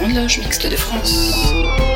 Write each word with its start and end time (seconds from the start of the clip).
Grande 0.00 0.14
Loge 0.14 0.38
Mixte 0.38 0.66
de 0.66 0.76
France. 0.76 1.89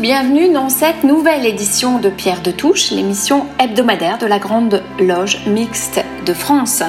Bienvenue 0.00 0.52
dans 0.52 0.68
cette 0.68 1.02
nouvelle 1.02 1.44
édition 1.44 1.98
de 1.98 2.08
Pierre 2.08 2.40
de 2.40 2.52
Touche, 2.52 2.92
l'émission 2.92 3.46
hebdomadaire 3.58 4.18
de 4.18 4.26
la 4.26 4.38
Grande 4.38 4.80
Loge 5.00 5.44
Mixte 5.48 6.00
de 6.24 6.32
France. 6.32 6.84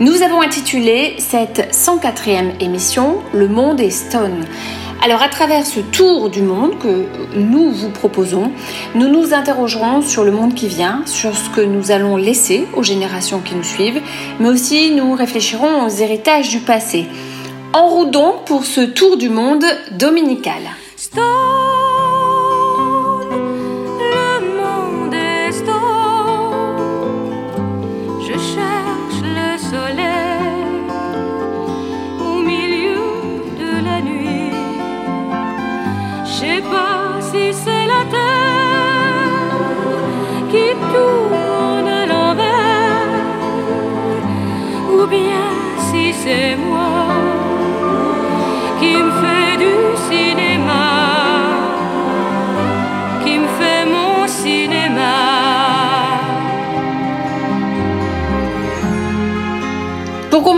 Nous 0.00 0.22
avons 0.22 0.40
intitulé 0.40 1.16
cette 1.18 1.74
104e 1.74 2.58
émission 2.60 3.18
Le 3.34 3.48
monde 3.48 3.80
est 3.80 3.90
stone. 3.90 4.46
Alors 5.04 5.22
à 5.22 5.28
travers 5.28 5.66
ce 5.66 5.80
tour 5.80 6.30
du 6.30 6.40
monde 6.40 6.78
que 6.78 7.04
nous 7.34 7.72
vous 7.72 7.90
proposons, 7.90 8.50
nous 8.94 9.08
nous 9.08 9.34
interrogerons 9.34 10.00
sur 10.00 10.24
le 10.24 10.32
monde 10.32 10.54
qui 10.54 10.68
vient, 10.68 11.02
sur 11.04 11.36
ce 11.36 11.50
que 11.50 11.60
nous 11.60 11.90
allons 11.90 12.16
laisser 12.16 12.66
aux 12.74 12.82
générations 12.82 13.40
qui 13.40 13.54
nous 13.54 13.64
suivent, 13.64 14.00
mais 14.40 14.48
aussi 14.48 14.92
nous 14.92 15.12
réfléchirons 15.12 15.84
aux 15.84 15.90
héritages 15.90 16.48
du 16.48 16.60
passé. 16.60 17.04
En 17.74 17.88
route 17.88 18.12
donc 18.12 18.46
pour 18.46 18.64
ce 18.64 18.80
tour 18.80 19.18
du 19.18 19.28
monde 19.28 19.64
dominical. 19.90 20.62
Stone, 20.96 21.75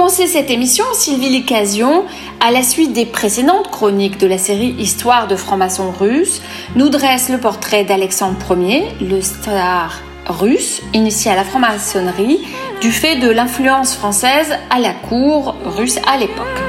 Pour 0.08 0.16
commencer 0.16 0.32
cette 0.32 0.50
émission, 0.50 0.86
Sylvie 0.94 1.28
Licasion, 1.28 2.06
à 2.40 2.50
la 2.50 2.62
suite 2.62 2.94
des 2.94 3.04
précédentes 3.04 3.70
chroniques 3.70 4.16
de 4.16 4.26
la 4.26 4.38
série 4.38 4.74
Histoire 4.78 5.28
de 5.28 5.36
francs-maçons 5.36 5.90
russes, 5.90 6.40
nous 6.76 6.88
dresse 6.88 7.28
le 7.28 7.36
portrait 7.36 7.84
d'Alexandre 7.84 8.56
Ier, 8.58 8.84
le 9.02 9.20
star 9.20 10.00
russe 10.26 10.80
initié 10.94 11.32
à 11.32 11.34
la 11.34 11.44
franc-maçonnerie 11.44 12.38
du 12.80 12.90
fait 12.90 13.16
de 13.16 13.28
l'influence 13.28 13.94
française 13.94 14.56
à 14.70 14.78
la 14.78 14.94
cour 14.94 15.56
russe 15.66 15.98
à 16.06 16.16
l'époque. 16.16 16.67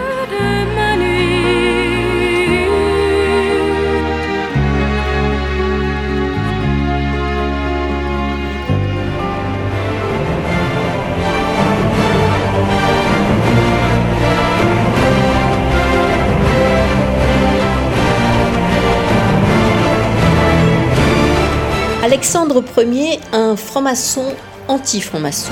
Alexandre 22.32 22.64
Ier, 22.78 23.20
un 23.34 23.56
franc-maçon 23.56 24.23
anti-franc-maçon. 24.67 25.52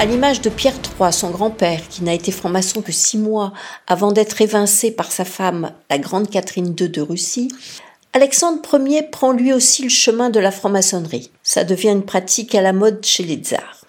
À 0.00 0.04
l'image 0.04 0.40
de 0.40 0.50
Pierre 0.50 0.74
III, 0.74 1.12
son 1.12 1.30
grand-père, 1.30 1.86
qui 1.88 2.02
n'a 2.02 2.12
été 2.12 2.32
franc-maçon 2.32 2.82
que 2.82 2.90
six 2.90 3.18
mois 3.18 3.52
avant 3.86 4.10
d'être 4.10 4.40
évincé 4.40 4.90
par 4.90 5.12
sa 5.12 5.24
femme, 5.24 5.70
la 5.88 5.98
grande 5.98 6.28
Catherine 6.28 6.74
II 6.76 6.88
de 6.88 7.02
Russie, 7.02 7.52
Alexandre 8.14 8.80
Ier 8.84 9.04
prend 9.04 9.30
lui 9.30 9.52
aussi 9.52 9.84
le 9.84 9.90
chemin 9.90 10.28
de 10.28 10.40
la 10.40 10.50
franc-maçonnerie. 10.50 11.30
Ça 11.44 11.62
devient 11.62 11.90
une 11.90 12.04
pratique 12.04 12.56
à 12.56 12.62
la 12.62 12.72
mode 12.72 13.06
chez 13.06 13.22
les 13.22 13.36
tsars. 13.36 13.84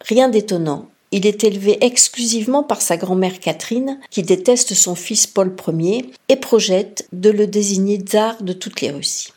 Rien 0.00 0.28
d'étonnant, 0.28 0.88
il 1.12 1.26
est 1.26 1.44
élevé 1.44 1.78
exclusivement 1.84 2.62
par 2.62 2.80
sa 2.80 2.96
grand-mère 2.96 3.38
Catherine, 3.38 4.00
qui 4.10 4.22
déteste 4.22 4.74
son 4.74 4.94
fils 4.94 5.26
Paul 5.26 5.54
Ier 5.68 6.10
et 6.28 6.36
projette 6.36 7.06
de 7.12 7.30
le 7.30 7.46
désigner 7.46 7.98
tsar 7.98 8.42
de 8.42 8.54
toutes 8.54 8.80
les 8.80 8.90
Russies. 8.90 9.32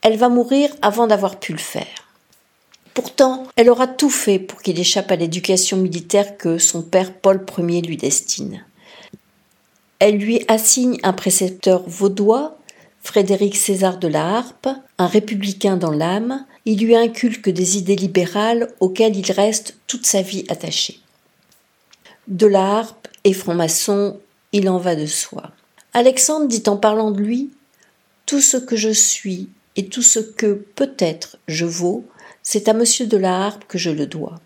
Elle 0.00 0.16
va 0.16 0.28
mourir 0.28 0.70
avant 0.80 1.08
d'avoir 1.08 1.40
pu 1.40 1.52
le 1.52 1.58
faire. 1.58 1.86
Pourtant, 2.94 3.48
elle 3.56 3.70
aura 3.70 3.88
tout 3.88 4.10
fait 4.10 4.38
pour 4.38 4.62
qu'il 4.62 4.78
échappe 4.78 5.10
à 5.10 5.16
l'éducation 5.16 5.76
militaire 5.76 6.36
que 6.36 6.58
son 6.58 6.82
père 6.82 7.12
Paul 7.12 7.44
Ier 7.58 7.82
lui 7.82 7.96
destine. 7.96 8.64
Elle 9.98 10.18
lui 10.18 10.44
assigne 10.46 10.98
un 11.02 11.12
précepteur 11.12 11.82
vaudois, 11.86 12.56
Frédéric 13.02 13.56
César 13.56 13.98
de 13.98 14.06
la 14.08 14.36
Harpe, 14.36 14.68
un 14.98 15.06
républicain 15.06 15.76
dans 15.76 15.90
l'âme, 15.90 16.46
il 16.66 16.84
lui 16.84 16.96
inculque 16.96 17.50
des 17.50 17.76
idées 17.76 17.96
libérales 17.96 18.72
auxquelles 18.80 19.16
il 19.16 19.30
reste 19.32 19.76
toute 19.86 20.06
sa 20.06 20.22
vie 20.22 20.44
attaché. 20.48 21.00
De 22.26 22.46
la 22.46 22.78
Harpe 22.78 23.08
et 23.24 23.34
franc-maçon, 23.34 24.18
il 24.52 24.68
en 24.68 24.78
va 24.78 24.96
de 24.96 25.06
soi. 25.06 25.50
Alexandre 25.92 26.48
dit 26.48 26.62
en 26.66 26.76
parlant 26.76 27.10
de 27.10 27.20
lui 27.20 27.50
Tout 28.26 28.40
ce 28.40 28.56
que 28.56 28.76
je 28.76 28.90
suis 28.90 29.50
et 29.76 29.86
tout 29.88 30.02
ce 30.02 30.20
que 30.20 30.54
peut-être 30.74 31.36
je 31.48 31.66
vaux, 31.66 32.04
c'est 32.42 32.68
à 32.68 32.72
monsieur 32.72 33.06
de 33.06 33.16
la 33.16 33.44
Harpe 33.44 33.64
que 33.66 33.78
je 33.78 33.90
le 33.90 34.06
dois. 34.06 34.40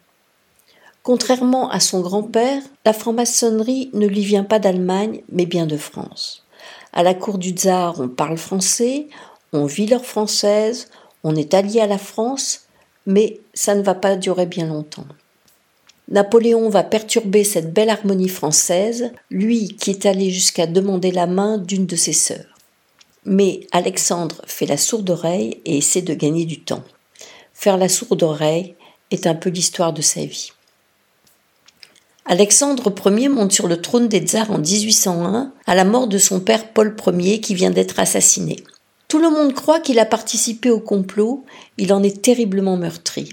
Contrairement 1.02 1.70
à 1.70 1.80
son 1.80 2.00
grand-père, 2.00 2.62
la 2.84 2.92
franc-maçonnerie 2.92 3.90
ne 3.94 4.06
lui 4.06 4.20
vient 4.20 4.44
pas 4.44 4.58
d'Allemagne, 4.58 5.22
mais 5.30 5.46
bien 5.46 5.66
de 5.66 5.76
France. 5.76 6.44
À 6.92 7.02
la 7.02 7.14
cour 7.14 7.38
du 7.38 7.50
tsar, 7.50 8.00
on 8.00 8.08
parle 8.08 8.36
français, 8.36 9.06
on 9.52 9.66
vit 9.66 9.86
leur 9.86 10.04
française, 10.04 10.88
on 11.28 11.36
est 11.36 11.54
allié 11.54 11.80
à 11.80 11.86
la 11.86 11.98
France, 11.98 12.62
mais 13.06 13.40
ça 13.54 13.74
ne 13.74 13.82
va 13.82 13.94
pas 13.94 14.16
durer 14.16 14.46
bien 14.46 14.66
longtemps. 14.66 15.06
Napoléon 16.10 16.70
va 16.70 16.84
perturber 16.84 17.44
cette 17.44 17.74
belle 17.74 17.90
harmonie 17.90 18.30
française, 18.30 19.12
lui 19.30 19.76
qui 19.78 19.90
est 19.90 20.06
allé 20.06 20.30
jusqu'à 20.30 20.66
demander 20.66 21.10
la 21.10 21.26
main 21.26 21.58
d'une 21.58 21.84
de 21.84 21.96
ses 21.96 22.14
sœurs. 22.14 22.56
Mais 23.26 23.60
Alexandre 23.72 24.40
fait 24.46 24.64
la 24.64 24.78
sourde 24.78 25.10
oreille 25.10 25.60
et 25.66 25.76
essaie 25.78 26.00
de 26.00 26.14
gagner 26.14 26.46
du 26.46 26.60
temps. 26.60 26.84
Faire 27.52 27.76
la 27.76 27.90
sourde 27.90 28.22
oreille 28.22 28.74
est 29.10 29.26
un 29.26 29.34
peu 29.34 29.50
l'histoire 29.50 29.92
de 29.92 30.00
sa 30.00 30.24
vie. 30.24 30.52
Alexandre 32.24 32.92
Ier 33.06 33.28
monte 33.28 33.52
sur 33.52 33.68
le 33.68 33.80
trône 33.80 34.08
des 34.08 34.20
tsars 34.20 34.50
en 34.50 34.58
1801 34.58 35.52
à 35.66 35.74
la 35.74 35.84
mort 35.84 36.08
de 36.08 36.18
son 36.18 36.40
père 36.40 36.72
Paul 36.72 36.94
Ier 37.18 37.40
qui 37.40 37.54
vient 37.54 37.70
d'être 37.70 37.98
assassiné. 37.98 38.56
Tout 39.08 39.18
le 39.18 39.30
monde 39.30 39.54
croit 39.54 39.80
qu'il 39.80 39.98
a 39.98 40.04
participé 40.04 40.68
au 40.68 40.80
complot, 40.80 41.46
il 41.78 41.94
en 41.94 42.02
est 42.02 42.20
terriblement 42.20 42.76
meurtri. 42.76 43.30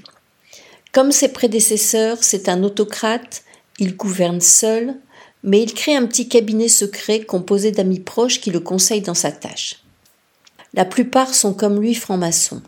Comme 0.94 1.12
ses 1.12 1.27
prédécesseurs, 1.27 2.19
c'est 2.22 2.48
un 2.48 2.63
autocrate, 2.63 3.44
il 3.77 3.98
gouverne 3.98 4.39
seul, 4.39 4.95
mais 5.44 5.62
il 5.62 5.74
crée 5.74 5.94
un 5.94 6.06
petit 6.06 6.30
cabinet 6.30 6.69
secret 6.69 7.25
composé 7.25 7.72
d'amis 7.72 8.00
proches 8.00 8.39
qui 8.39 8.51
le 8.51 8.62
conseillent 8.62 9.01
dans 9.01 9.13
sa 9.13 9.33
tâche. 9.33 9.81
La 10.74 10.86
plupart 10.86 11.36
sont 11.36 11.54
comme 11.54 11.81
lui 11.81 11.94
francs-maçons. 11.94 12.62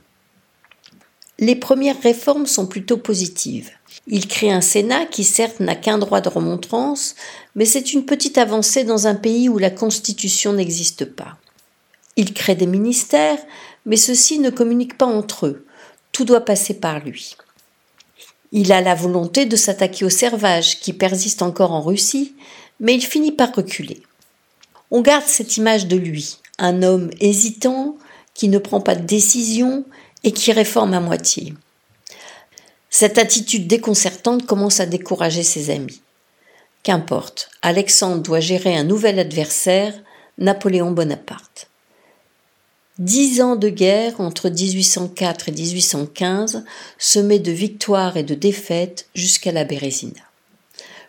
Les 1.40 1.56
premières 1.56 2.02
réformes 2.02 2.46
sont 2.46 2.68
plutôt 2.68 2.98
positives. 2.98 3.72
Il 4.08 4.28
crée 4.28 4.52
un 4.52 4.60
Sénat 4.60 5.06
qui 5.06 5.24
certes 5.24 5.62
n'a 5.62 5.76
qu'un 5.76 5.98
droit 5.98 6.20
de 6.20 6.28
remontrance, 6.30 7.16
mais 7.56 7.66
c'est 7.66 7.94
une 7.94 8.06
petite 8.06 8.38
avancée 8.38 8.84
dans 8.84 9.08
un 9.08 9.16
pays 9.16 9.48
où 9.48 9.58
la 9.58 9.70
Constitution 9.70 10.52
n'existe 10.52 11.06
pas. 11.06 11.38
Il 12.18 12.34
crée 12.34 12.56
des 12.56 12.66
ministères, 12.66 13.40
mais 13.86 13.96
ceux-ci 13.96 14.40
ne 14.40 14.50
communiquent 14.50 14.98
pas 14.98 15.06
entre 15.06 15.46
eux. 15.46 15.66
Tout 16.12 16.26
doit 16.26 16.44
passer 16.44 16.74
par 16.74 17.00
lui. 17.00 17.38
Il 18.52 18.72
a 18.72 18.82
la 18.82 18.96
volonté 18.96 19.46
de 19.46 19.56
s'attaquer 19.56 20.04
au 20.04 20.10
servage 20.10 20.80
qui 20.80 20.94
persiste 20.94 21.42
encore 21.42 21.72
en 21.72 21.82
Russie, 21.82 22.36
mais 22.80 22.96
il 22.96 23.06
finit 23.06 23.32
par 23.32 23.54
reculer. 23.54 24.02
On 24.90 25.02
garde 25.02 25.26
cette 25.26 25.58
image 25.58 25.88
de 25.88 25.98
lui, 25.98 26.40
un 26.58 26.82
homme 26.82 27.12
hésitant, 27.20 27.98
qui 28.34 28.50
ne 28.50 28.58
prend 28.58 28.82
pas 28.82 28.96
de 28.96 29.06
décision 29.06 29.86
et 30.24 30.32
qui 30.32 30.52
réforme 30.52 30.94
à 30.94 31.00
moitié. 31.00 31.54
Cette 32.90 33.18
attitude 33.18 33.68
déconcertante 33.68 34.46
commence 34.46 34.80
à 34.80 34.86
décourager 34.86 35.44
ses 35.44 35.70
amis. 35.70 36.02
Qu'importe, 36.84 37.50
Alexandre 37.62 38.22
doit 38.22 38.40
gérer 38.40 38.76
un 38.76 38.86
nouvel 38.86 39.20
adversaire, 39.20 39.94
Napoléon 40.38 40.92
Bonaparte. 40.92 41.67
Dix 43.00 43.42
ans 43.42 43.56
de 43.56 43.70
guerre 43.70 44.20
entre 44.20 44.50
1804 44.50 45.50
et 45.50 45.52
1815, 45.52 46.64
semés 46.98 47.38
de 47.38 47.52
victoires 47.52 48.18
et 48.18 48.24
de 48.24 48.34
défaites 48.34 49.08
jusqu'à 49.14 49.52
la 49.52 49.66
Bérésina. 49.66 50.22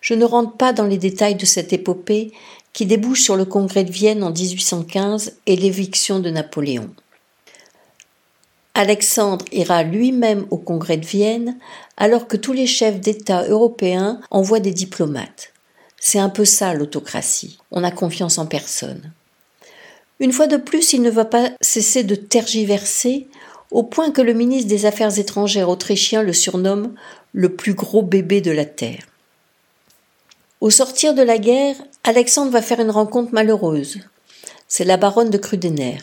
Je 0.02 0.12
ne 0.12 0.26
rentre 0.26 0.52
pas 0.58 0.74
dans 0.74 0.84
les 0.84 0.98
détails 0.98 1.36
de 1.36 1.46
cette 1.46 1.72
épopée 1.72 2.32
qui 2.74 2.84
débouche 2.84 3.22
sur 3.22 3.36
le 3.36 3.46
congrès 3.46 3.84
de 3.84 3.90
Vienne 3.90 4.22
en 4.22 4.30
1815 4.30 5.38
et 5.46 5.56
l'éviction 5.56 6.20
de 6.20 6.28
Napoléon. 6.28 6.90
Alexandre 8.74 9.46
ira 9.50 9.82
lui-même 9.82 10.46
au 10.50 10.58
congrès 10.58 10.98
de 10.98 11.06
Vienne 11.06 11.56
alors 11.96 12.28
que 12.28 12.36
tous 12.36 12.52
les 12.52 12.66
chefs 12.66 13.00
d'État 13.00 13.48
européens 13.48 14.20
envoient 14.30 14.60
des 14.60 14.74
diplomates. 14.74 15.54
C'est 15.98 16.18
un 16.18 16.28
peu 16.28 16.44
ça 16.44 16.74
l'autocratie. 16.74 17.58
On 17.70 17.82
a 17.82 17.90
confiance 17.90 18.36
en 18.36 18.44
personne. 18.44 19.10
Une 20.20 20.32
fois 20.32 20.46
de 20.46 20.56
plus, 20.56 20.92
il 20.92 21.02
ne 21.02 21.10
va 21.10 21.24
pas 21.24 21.50
cesser 21.60 22.02
de 22.02 22.14
tergiverser 22.14 23.28
au 23.70 23.82
point 23.82 24.10
que 24.10 24.22
le 24.22 24.32
ministre 24.32 24.68
des 24.68 24.86
Affaires 24.86 25.18
étrangères 25.18 25.68
autrichien 25.68 26.22
le 26.22 26.32
surnomme 26.32 26.94
le 27.32 27.54
plus 27.54 27.74
gros 27.74 28.02
bébé 28.02 28.40
de 28.40 28.50
la 28.50 28.64
Terre. 28.64 29.06
Au 30.60 30.70
sortir 30.70 31.14
de 31.14 31.22
la 31.22 31.38
guerre, 31.38 31.76
Alexandre 32.02 32.50
va 32.50 32.62
faire 32.62 32.80
une 32.80 32.90
rencontre 32.90 33.32
malheureuse. 33.32 34.00
C'est 34.66 34.84
la 34.84 34.96
baronne 34.96 35.30
de 35.30 35.38
Krudener. 35.38 35.98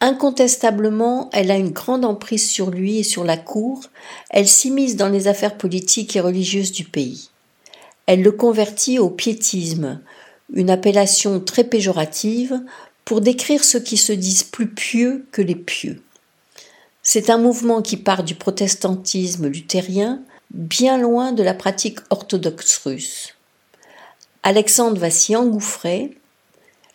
Incontestablement, 0.00 1.28
elle 1.32 1.50
a 1.50 1.56
une 1.56 1.70
grande 1.70 2.04
emprise 2.04 2.48
sur 2.48 2.70
lui 2.70 2.98
et 2.98 3.04
sur 3.04 3.22
la 3.22 3.36
cour, 3.36 3.82
elle 4.30 4.48
s'immisce 4.48 4.96
dans 4.96 5.08
les 5.08 5.28
affaires 5.28 5.58
politiques 5.58 6.16
et 6.16 6.20
religieuses 6.20 6.72
du 6.72 6.84
pays. 6.84 7.30
Elle 8.06 8.22
le 8.22 8.32
convertit 8.32 8.98
au 8.98 9.10
piétisme, 9.10 10.00
une 10.52 10.70
appellation 10.70 11.38
très 11.38 11.64
péjorative 11.64 12.60
pour 13.04 13.20
décrire 13.20 13.64
ceux 13.64 13.80
qui 13.80 13.96
se 13.96 14.12
disent 14.12 14.44
plus 14.44 14.68
pieux 14.68 15.26
que 15.32 15.42
les 15.42 15.56
pieux. 15.56 16.02
C'est 17.02 17.30
un 17.30 17.38
mouvement 17.38 17.82
qui 17.82 17.96
part 17.96 18.24
du 18.24 18.34
protestantisme 18.34 19.48
luthérien, 19.48 20.22
bien 20.50 20.98
loin 20.98 21.32
de 21.32 21.42
la 21.42 21.54
pratique 21.54 21.98
orthodoxe 22.10 22.78
russe. 22.84 23.34
Alexandre 24.42 24.98
va 24.98 25.10
s'y 25.10 25.34
engouffrer, 25.36 26.16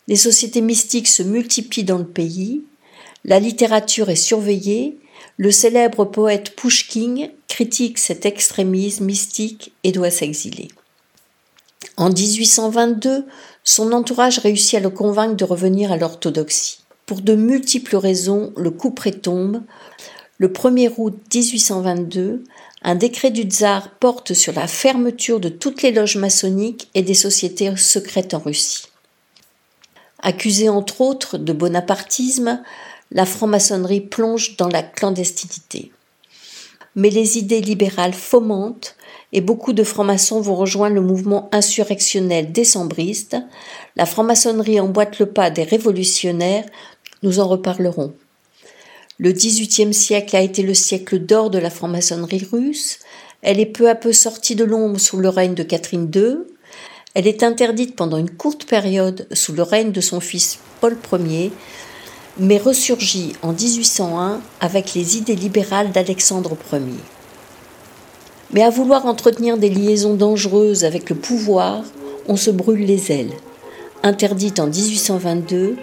les 0.08 0.16
sociétés 0.16 0.60
mystiques 0.60 1.08
se 1.08 1.22
multiplient 1.22 1.84
dans 1.84 1.98
le 1.98 2.06
pays, 2.06 2.62
la 3.24 3.40
littérature 3.40 4.08
est 4.08 4.16
surveillée, 4.16 4.98
le 5.36 5.50
célèbre 5.50 6.04
poète 6.04 6.54
Pushkin 6.56 7.28
critique 7.48 7.98
cet 7.98 8.24
extrémisme 8.24 9.04
mystique 9.04 9.72
et 9.82 9.92
doit 9.92 10.10
s'exiler. 10.10 10.68
En 11.96 12.10
1822, 12.10 13.26
son 13.64 13.92
entourage 13.92 14.38
réussit 14.38 14.74
à 14.74 14.80
le 14.80 14.90
convaincre 14.90 15.36
de 15.36 15.44
revenir 15.44 15.92
à 15.92 15.96
l'orthodoxie. 15.96 16.80
Pour 17.06 17.20
de 17.20 17.34
multiples 17.34 17.96
raisons, 17.96 18.52
le 18.56 18.70
coup 18.70 18.90
prétombe. 18.90 19.62
Le 20.38 20.48
1er 20.48 20.92
août 20.96 21.14
1822, 21.32 22.44
un 22.82 22.94
décret 22.94 23.30
du 23.30 23.42
tsar 23.42 23.90
porte 23.98 24.34
sur 24.34 24.52
la 24.52 24.66
fermeture 24.66 25.40
de 25.40 25.48
toutes 25.48 25.82
les 25.82 25.92
loges 25.92 26.16
maçonniques 26.16 26.88
et 26.94 27.02
des 27.02 27.14
sociétés 27.14 27.74
secrètes 27.76 28.34
en 28.34 28.40
Russie. 28.40 28.88
Accusé 30.20 30.68
entre 30.68 31.00
autres 31.00 31.38
de 31.38 31.52
bonapartisme, 31.52 32.62
la 33.12 33.26
franc-maçonnerie 33.26 34.00
plonge 34.00 34.56
dans 34.56 34.68
la 34.68 34.82
clandestinité. 34.82 35.92
Mais 36.94 37.10
les 37.10 37.38
idées 37.38 37.60
libérales 37.60 38.14
fomentent 38.14 38.95
et 39.36 39.42
beaucoup 39.42 39.74
de 39.74 39.84
francs-maçons 39.84 40.40
vont 40.40 40.54
rejoindre 40.54 40.94
le 40.94 41.02
mouvement 41.02 41.50
insurrectionnel 41.52 42.52
décembriste. 42.52 43.36
La 43.94 44.06
franc-maçonnerie 44.06 44.80
emboîte 44.80 45.18
le 45.18 45.26
pas 45.26 45.50
des 45.50 45.62
révolutionnaires, 45.62 46.64
nous 47.22 47.38
en 47.38 47.46
reparlerons. 47.46 48.14
Le 49.18 49.32
XVIIIe 49.32 49.92
siècle 49.92 50.36
a 50.36 50.40
été 50.40 50.62
le 50.62 50.72
siècle 50.72 51.18
d'or 51.18 51.50
de 51.50 51.58
la 51.58 51.68
franc-maçonnerie 51.68 52.48
russe. 52.50 52.98
Elle 53.42 53.60
est 53.60 53.66
peu 53.66 53.90
à 53.90 53.94
peu 53.94 54.14
sortie 54.14 54.56
de 54.56 54.64
l'ombre 54.64 54.98
sous 54.98 55.18
le 55.18 55.28
règne 55.28 55.54
de 55.54 55.62
Catherine 55.62 56.10
II. 56.14 56.38
Elle 57.12 57.26
est 57.26 57.42
interdite 57.42 57.94
pendant 57.94 58.16
une 58.16 58.30
courte 58.30 58.64
période 58.64 59.28
sous 59.32 59.52
le 59.52 59.62
règne 59.62 59.92
de 59.92 60.00
son 60.00 60.20
fils 60.20 60.60
Paul 60.80 60.96
Ier, 61.12 61.52
mais 62.38 62.56
ressurgit 62.56 63.34
en 63.42 63.52
1801 63.52 64.40
avec 64.60 64.94
les 64.94 65.18
idées 65.18 65.36
libérales 65.36 65.92
d'Alexandre 65.92 66.56
Ier. 66.72 67.15
Mais 68.52 68.62
à 68.62 68.70
vouloir 68.70 69.06
entretenir 69.06 69.56
des 69.56 69.70
liaisons 69.70 70.14
dangereuses 70.14 70.84
avec 70.84 71.10
le 71.10 71.16
pouvoir, 71.16 71.82
on 72.28 72.36
se 72.36 72.50
brûle 72.50 72.84
les 72.84 73.12
ailes. 73.12 73.32
Interdite 74.02 74.60
en 74.60 74.66
1822, 74.66 75.76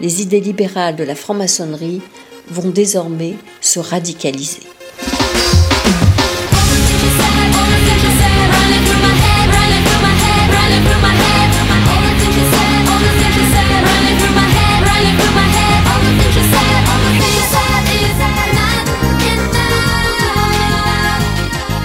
les 0.00 0.22
idées 0.22 0.40
libérales 0.40 0.96
de 0.96 1.04
la 1.04 1.14
franc-maçonnerie 1.14 2.00
vont 2.48 2.70
désormais 2.70 3.34
se 3.60 3.78
radicaliser. 3.78 4.60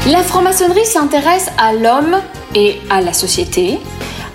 La 0.09 0.23
franc-maçonnerie 0.23 0.85
s'intéresse 0.85 1.51
à 1.59 1.73
l'homme 1.73 2.21
et 2.55 2.77
à 2.89 3.01
la 3.01 3.13
société. 3.13 3.77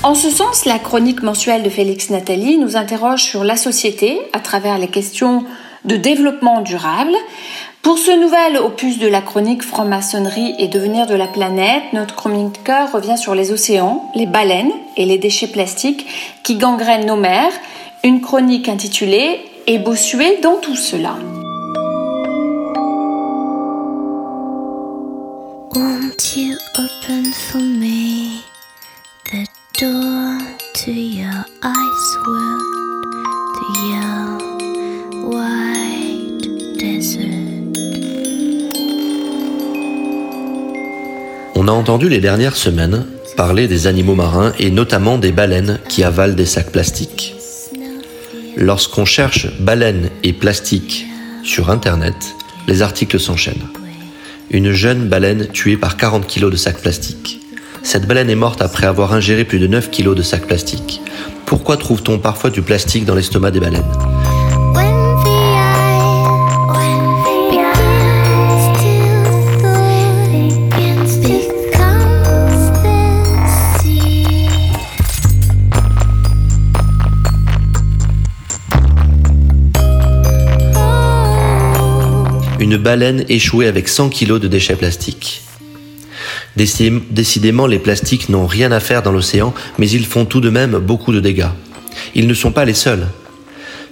En 0.05 0.15
ce 0.15 0.31
sens, 0.31 0.65
la 0.65 0.79
chronique 0.79 1.25
mensuelle 1.25 1.65
de 1.65 1.69
Félix 1.69 2.09
Nathalie 2.09 2.57
nous 2.57 2.77
interroge 2.77 3.25
sur 3.25 3.43
la 3.43 3.57
société 3.57 4.21
à 4.33 4.39
travers 4.39 4.79
les 4.79 4.87
questions 4.87 5.45
de 5.85 5.97
développement 5.97 6.61
durable. 6.61 7.15
Pour 7.83 7.99
ce 7.99 8.13
nouvel 8.13 8.59
opus 8.59 9.01
de 9.01 9.09
la 9.09 9.21
chronique 9.21 9.65
franc-maçonnerie 9.65 10.55
et 10.61 10.69
devenir 10.69 11.09
de 11.09 11.17
la 11.17 11.27
planète, 11.27 11.83
notre 11.93 12.15
chroniqueur 12.15 12.93
revient 12.93 13.19
sur 13.19 13.35
les 13.35 13.51
océans, 13.51 14.09
les 14.15 14.27
baleines 14.27 14.73
et 14.97 15.05
les 15.05 15.19
déchets 15.19 15.49
plastiques 15.49 16.07
qui 16.45 16.55
gangrènent 16.55 17.07
nos 17.07 17.17
mers. 17.17 17.53
Une 18.05 18.21
chronique 18.21 18.69
intitulée 18.69 19.41
Et 19.67 19.81
bossuée 19.81 20.39
dans 20.43 20.59
tout 20.59 20.77
cela. 20.77 21.17
Won't 26.17 26.37
you 26.37 26.57
open 26.79 27.31
for 27.33 27.59
me? 27.59 28.41
The 29.31 29.45
door 29.79 30.39
to 30.73 30.91
your 30.91 31.45
ice 31.63 32.17
world, 32.27 33.13
to 33.57 33.67
your 33.85 34.25
white 35.31 36.79
desert? 36.79 37.77
On 41.55 41.69
a 41.69 41.73
entendu 41.73 42.09
les 42.09 42.21
dernières 42.21 42.57
semaines 42.57 43.05
parler 43.37 43.69
des 43.69 43.87
animaux 43.87 44.15
marins 44.15 44.55
et 44.59 44.71
notamment 44.71 45.19
des 45.19 45.33
baleines 45.33 45.81
qui 45.91 46.03
avalent 46.03 46.35
des 46.35 46.47
sacs 46.47 46.73
plastiques. 46.73 47.35
Lorsqu'on 48.57 49.05
cherche 49.05 49.49
baleines 49.61 50.09
et 50.23 50.33
plastique 50.33 51.07
sur 51.43 51.69
Internet, 51.69 52.17
les 52.69 52.81
articles 52.81 53.21
s'enchaînent. 53.21 53.69
Une 54.51 54.71
jeune 54.71 55.09
baleine 55.09 55.49
tuée 55.49 55.77
par 55.77 55.97
40 55.97 56.27
kg 56.29 56.51
de 56.51 56.57
sacs 56.57 56.81
plastiques. 56.81 57.41
Cette 57.83 58.07
baleine 58.07 58.31
est 58.31 58.37
morte 58.37 58.63
après 58.63 58.87
avoir 58.87 59.13
ingéré 59.13 59.45
plus 59.45 59.59
de 59.59 59.67
9 59.67 59.91
kg 59.91 60.15
de 60.15 60.23
sacs 60.23 60.47
plastiques. 60.47 61.01
Pourquoi 61.47 61.77
trouve-t-on 61.77 62.19
parfois 62.19 62.51
du 62.51 62.63
plastique 62.63 63.05
dans 63.05 63.17
l'estomac 63.17 63.51
des 63.51 63.61
baleines? 63.61 63.83
Une 82.77 82.83
baleine 82.83 83.25
échouée 83.31 83.69
avec 83.69 83.89
100 83.89 84.11
kg 84.11 84.39
de 84.39 84.49
déchets 84.49 84.77
plastiques. 84.77 85.41
Décidément, 86.57 87.67
les 87.67 87.79
plastiques 87.79 88.29
n'ont 88.29 88.47
rien 88.47 88.71
à 88.71 88.81
faire 88.81 89.03
dans 89.03 89.13
l'océan, 89.13 89.55
mais 89.79 89.89
ils 89.89 90.05
font 90.05 90.27
tout 90.27 90.43
de 90.43 90.51
même 90.51 90.77
beaucoup 90.79 91.15
de 91.15 91.21
dégâts. 91.21 91.49
Ils 92.15 92.27
ne 92.27 92.35
sont 92.35 92.53
pas 92.53 92.67
les 92.67 92.75
seuls. 92.75 93.07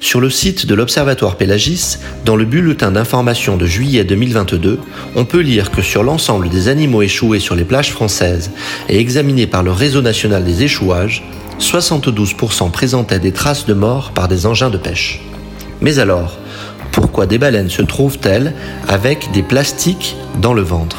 Sur 0.01 0.21
le 0.21 0.29
site 0.29 0.67
de 0.67 0.75
l'Observatoire 0.75 1.39
Pélagis, 1.39 1.97
dans 2.27 2.37
le 2.37 2.45
bulletin 2.45 2.93
d'information 2.93 3.57
de 3.57 3.65
juillet 3.65 4.05
2022, 4.05 4.79
on 5.17 5.25
peut 5.25 5.41
lire 5.41 5.71
que 5.71 5.81
sur 5.81 6.03
l'ensemble 6.03 6.51
des 6.51 6.69
animaux 6.69 7.01
échoués 7.01 7.41
sur 7.41 7.55
les 7.55 7.65
plages 7.65 7.91
françaises 7.91 8.51
et 8.91 8.99
examinés 8.99 9.47
par 9.47 9.63
le 9.63 9.73
Réseau 9.73 10.03
national 10.03 10.45
des 10.45 10.63
échouages, 10.63 11.25
72% 11.59 12.71
présentaient 12.71 13.19
des 13.19 13.33
traces 13.33 13.65
de 13.65 13.73
mort 13.73 14.11
par 14.11 14.29
des 14.29 14.45
engins 14.45 14.69
de 14.69 14.77
pêche. 14.77 15.23
Mais 15.81 15.99
alors, 15.99 16.39
pourquoi 16.95 17.27
des 17.27 17.39
baleines 17.39 17.71
se 17.71 17.83
trouvent-elles 17.83 18.53
avec 18.89 19.31
des 19.33 19.43
plastiques 19.43 20.17
dans 20.41 20.55
le 20.55 20.63
ventre. 20.63 20.97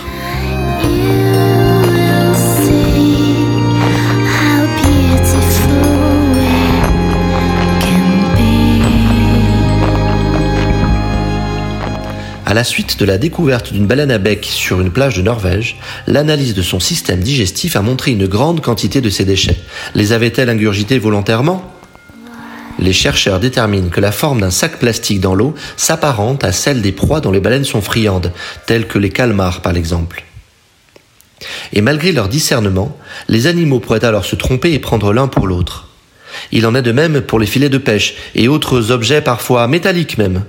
À 12.48 12.54
la 12.54 12.64
suite 12.64 13.00
de 13.00 13.06
la 13.06 13.18
découverte 13.18 13.74
d'une 13.74 13.88
baleine 13.88 14.12
à 14.12 14.18
bec 14.18 14.46
sur 14.46 14.80
une 14.80 14.92
plage 14.92 15.18
de 15.18 15.22
Norvège, 15.22 15.78
l'analyse 16.08 16.54
de 16.54 16.62
son 16.62 16.80
système 16.80 17.20
digestif 17.20 17.75
a 17.75 17.82
montré 17.82 18.12
une 18.12 18.28
grande 18.28 18.62
quantité 18.62 19.02
de 19.02 19.10
ses 19.10 19.25
déchets. 19.25 19.58
Les 19.96 20.14
avait-elle 20.14 20.50
ingurgités 20.50 21.00
volontairement? 21.00 21.75
Les 22.77 22.94
chercheurs 22.94 23.39
déterminent 23.39 23.89
que 23.89 24.01
la 24.01 24.12
forme 24.12 24.41
d'un 24.41 24.50
sac 24.50 24.79
plastique 24.79 25.22
dans 25.22 25.36
l'eau 25.36 25.55
s'apparente 25.77 26.44
à 26.44 26.51
celle 26.51 26.82
des 26.82 26.91
proies 26.91 27.22
dont 27.22 27.32
les 27.32 27.39
baleines 27.39 27.65
sont 27.65 27.82
friandes, 27.82 28.34
telles 28.65 28.88
que 28.88 29.00
les 29.00 29.10
calmars 29.10 29.62
par 29.62 29.75
exemple. 29.77 30.24
Et 31.74 31.82
malgré 31.82 32.12
leur 32.12 32.27
discernement, 32.27 32.98
les 33.27 33.48
animaux 33.48 33.79
pourraient 33.79 34.05
alors 34.05 34.25
se 34.25 34.36
tromper 34.36 34.74
et 34.74 34.79
prendre 34.79 35.13
l'un 35.13 35.27
pour 35.27 35.48
l'autre. 35.48 35.89
Il 36.51 36.65
en 36.65 36.75
est 36.75 36.82
de 36.82 36.91
même 36.91 37.22
pour 37.22 37.39
les 37.39 37.46
filets 37.46 37.70
de 37.70 37.77
pêche 37.77 38.15
et 38.36 38.48
autres 38.48 38.91
objets 38.91 39.22
parfois 39.22 39.67
métalliques 39.67 40.17
même. 40.17 40.44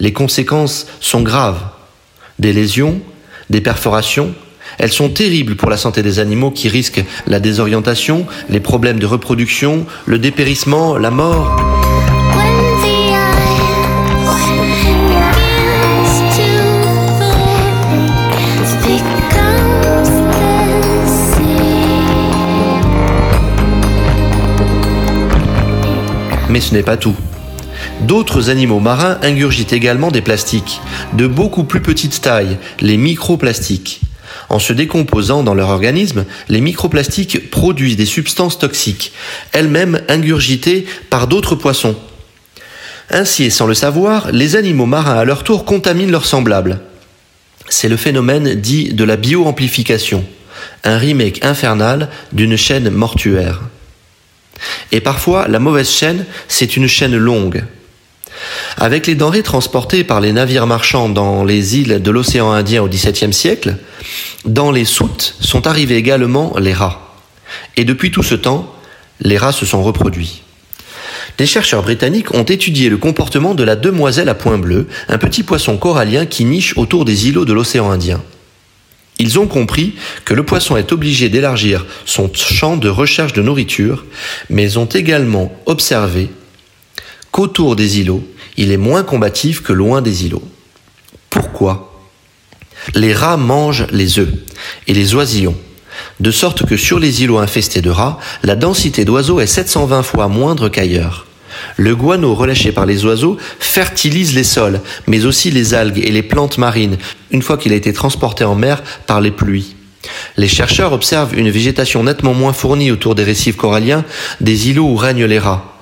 Les 0.00 0.12
conséquences 0.12 0.86
sont 1.00 1.22
graves. 1.22 1.60
Des 2.38 2.52
lésions, 2.52 3.00
des 3.50 3.60
perforations, 3.60 4.34
elles 4.78 4.92
sont 4.92 5.08
terribles 5.08 5.56
pour 5.56 5.70
la 5.70 5.76
santé 5.76 6.02
des 6.02 6.18
animaux 6.18 6.50
qui 6.50 6.68
risquent 6.68 7.04
la 7.26 7.40
désorientation, 7.40 8.26
les 8.48 8.60
problèmes 8.60 8.98
de 8.98 9.06
reproduction, 9.06 9.86
le 10.06 10.18
dépérissement, 10.18 10.96
la 10.98 11.10
mort. 11.10 11.56
Mais 26.54 26.60
ce 26.60 26.72
n'est 26.72 26.84
pas 26.84 26.96
tout. 26.96 27.16
D'autres 28.02 28.48
animaux 28.48 28.78
marins 28.78 29.18
ingurgitent 29.22 29.72
également 29.72 30.12
des 30.12 30.20
plastiques, 30.20 30.80
de 31.14 31.26
beaucoup 31.26 31.64
plus 31.64 31.80
petite 31.80 32.20
taille, 32.20 32.58
les 32.80 32.96
microplastiques. 32.96 34.02
En 34.48 34.58
se 34.58 34.72
décomposant 34.72 35.42
dans 35.42 35.54
leur 35.54 35.68
organisme, 35.68 36.24
les 36.48 36.60
microplastiques 36.60 37.50
produisent 37.50 37.96
des 37.96 38.06
substances 38.06 38.58
toxiques, 38.58 39.12
elles-mêmes 39.52 40.00
ingurgitées 40.08 40.86
par 41.10 41.26
d'autres 41.26 41.54
poissons. 41.54 41.96
Ainsi, 43.10 43.44
et 43.44 43.50
sans 43.50 43.66
le 43.66 43.74
savoir, 43.74 44.32
les 44.32 44.56
animaux 44.56 44.86
marins 44.86 45.18
à 45.18 45.24
leur 45.24 45.44
tour 45.44 45.64
contaminent 45.64 46.10
leurs 46.10 46.26
semblables. 46.26 46.80
C'est 47.68 47.88
le 47.88 47.96
phénomène 47.96 48.54
dit 48.54 48.92
de 48.92 49.04
la 49.04 49.16
bioamplification, 49.16 50.24
un 50.84 50.98
remake 50.98 51.44
infernal 51.44 52.08
d'une 52.32 52.56
chaîne 52.56 52.90
mortuaire. 52.90 53.62
Et 54.92 55.00
parfois, 55.00 55.48
la 55.48 55.58
mauvaise 55.58 55.90
chaîne, 55.90 56.24
c'est 56.48 56.76
une 56.76 56.86
chaîne 56.86 57.16
longue. 57.16 57.64
Avec 58.76 59.06
les 59.06 59.14
denrées 59.14 59.42
transportées 59.42 60.04
par 60.04 60.20
les 60.20 60.32
navires 60.32 60.66
marchands 60.66 61.08
dans 61.08 61.44
les 61.44 61.78
îles 61.78 62.02
de 62.02 62.10
l'océan 62.10 62.50
Indien 62.50 62.82
au 62.82 62.88
XVIIe 62.88 63.32
siècle, 63.32 63.76
dans 64.44 64.70
les 64.70 64.84
soutes 64.84 65.36
sont 65.40 65.66
arrivés 65.66 65.96
également 65.96 66.54
les 66.58 66.72
rats. 66.72 67.14
Et 67.76 67.84
depuis 67.84 68.10
tout 68.10 68.22
ce 68.22 68.34
temps, 68.34 68.74
les 69.20 69.38
rats 69.38 69.52
se 69.52 69.64
sont 69.64 69.82
reproduits. 69.82 70.42
Des 71.38 71.46
chercheurs 71.46 71.82
britanniques 71.82 72.34
ont 72.34 72.44
étudié 72.44 72.88
le 72.88 72.96
comportement 72.96 73.54
de 73.54 73.64
la 73.64 73.76
demoiselle 73.76 74.28
à 74.28 74.34
point 74.34 74.58
bleu, 74.58 74.88
un 75.08 75.18
petit 75.18 75.42
poisson 75.42 75.76
corallien 75.76 76.26
qui 76.26 76.44
niche 76.44 76.76
autour 76.76 77.04
des 77.04 77.28
îlots 77.28 77.44
de 77.44 77.52
l'océan 77.52 77.90
Indien. 77.90 78.22
Ils 79.18 79.38
ont 79.38 79.46
compris 79.46 79.94
que 80.24 80.34
le 80.34 80.44
poisson 80.44 80.76
est 80.76 80.92
obligé 80.92 81.28
d'élargir 81.28 81.86
son 82.04 82.30
champ 82.34 82.76
de 82.76 82.88
recherche 82.88 83.32
de 83.32 83.42
nourriture, 83.42 84.04
mais 84.50 84.76
ont 84.76 84.86
également 84.86 85.52
observé 85.66 86.30
qu'autour 87.30 87.76
des 87.76 88.00
îlots, 88.00 88.26
il 88.56 88.72
est 88.72 88.76
moins 88.76 89.02
combatif 89.02 89.62
que 89.62 89.72
loin 89.72 90.02
des 90.02 90.26
îlots. 90.26 90.48
Pourquoi? 91.30 91.92
Les 92.94 93.14
rats 93.14 93.36
mangent 93.36 93.86
les 93.90 94.18
œufs 94.18 94.32
et 94.86 94.94
les 94.94 95.14
oisillons, 95.14 95.56
de 96.20 96.30
sorte 96.30 96.66
que 96.66 96.76
sur 96.76 96.98
les 96.98 97.22
îlots 97.22 97.38
infestés 97.38 97.80
de 97.80 97.90
rats, 97.90 98.18
la 98.42 98.56
densité 98.56 99.04
d'oiseaux 99.04 99.40
est 99.40 99.46
720 99.46 100.02
fois 100.02 100.28
moindre 100.28 100.68
qu'ailleurs. 100.68 101.26
Le 101.76 101.94
guano 101.94 102.34
relâché 102.34 102.72
par 102.72 102.86
les 102.86 103.04
oiseaux 103.04 103.38
fertilise 103.58 104.34
les 104.34 104.44
sols, 104.44 104.80
mais 105.06 105.24
aussi 105.24 105.50
les 105.50 105.74
algues 105.74 106.02
et 106.04 106.10
les 106.10 106.22
plantes 106.22 106.58
marines, 106.58 106.98
une 107.30 107.42
fois 107.42 107.56
qu'il 107.56 107.72
a 107.72 107.76
été 107.76 107.92
transporté 107.92 108.44
en 108.44 108.54
mer 108.54 108.82
par 109.06 109.20
les 109.20 109.30
pluies. 109.30 109.76
Les 110.36 110.48
chercheurs 110.48 110.92
observent 110.92 111.38
une 111.38 111.50
végétation 111.50 112.02
nettement 112.02 112.34
moins 112.34 112.52
fournie 112.52 112.90
autour 112.90 113.14
des 113.14 113.24
récifs 113.24 113.56
coralliens 113.56 114.04
des 114.40 114.68
îlots 114.68 114.88
où 114.88 114.96
règnent 114.96 115.24
les 115.24 115.38
rats. 115.38 115.73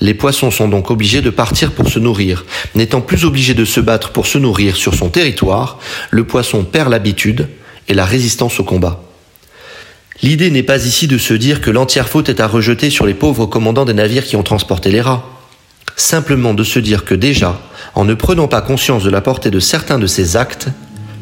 Les 0.00 0.14
poissons 0.14 0.50
sont 0.50 0.68
donc 0.68 0.90
obligés 0.90 1.22
de 1.22 1.30
partir 1.30 1.72
pour 1.72 1.88
se 1.88 1.98
nourrir. 1.98 2.44
N'étant 2.74 3.00
plus 3.00 3.24
obligés 3.24 3.54
de 3.54 3.64
se 3.64 3.80
battre 3.80 4.10
pour 4.10 4.26
se 4.26 4.38
nourrir 4.38 4.76
sur 4.76 4.94
son 4.94 5.08
territoire, 5.08 5.78
le 6.10 6.24
poisson 6.24 6.64
perd 6.64 6.90
l'habitude 6.90 7.48
et 7.88 7.94
la 7.94 8.04
résistance 8.04 8.60
au 8.60 8.64
combat. 8.64 9.02
L'idée 10.22 10.50
n'est 10.50 10.62
pas 10.62 10.84
ici 10.86 11.06
de 11.06 11.18
se 11.18 11.34
dire 11.34 11.60
que 11.60 11.70
l'entière 11.70 12.08
faute 12.08 12.28
est 12.28 12.40
à 12.40 12.46
rejeter 12.46 12.90
sur 12.90 13.06
les 13.06 13.14
pauvres 13.14 13.46
commandants 13.46 13.84
des 13.84 13.94
navires 13.94 14.24
qui 14.24 14.36
ont 14.36 14.42
transporté 14.42 14.90
les 14.90 15.00
rats. 15.00 15.24
Simplement 15.96 16.54
de 16.54 16.64
se 16.64 16.78
dire 16.78 17.04
que 17.04 17.14
déjà, 17.14 17.60
en 17.94 18.04
ne 18.04 18.14
prenant 18.14 18.48
pas 18.48 18.62
conscience 18.62 19.04
de 19.04 19.10
la 19.10 19.20
portée 19.20 19.50
de 19.50 19.60
certains 19.60 19.98
de 19.98 20.06
ces 20.06 20.36
actes, 20.36 20.68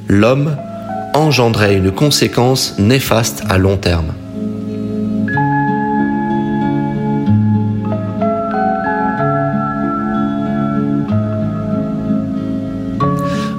l'homme 0.09 0.57
engendrait 1.15 1.75
une 1.75 1.91
conséquence 1.91 2.75
néfaste 2.79 3.43
à 3.49 3.59
long 3.59 3.77
terme. 3.77 4.15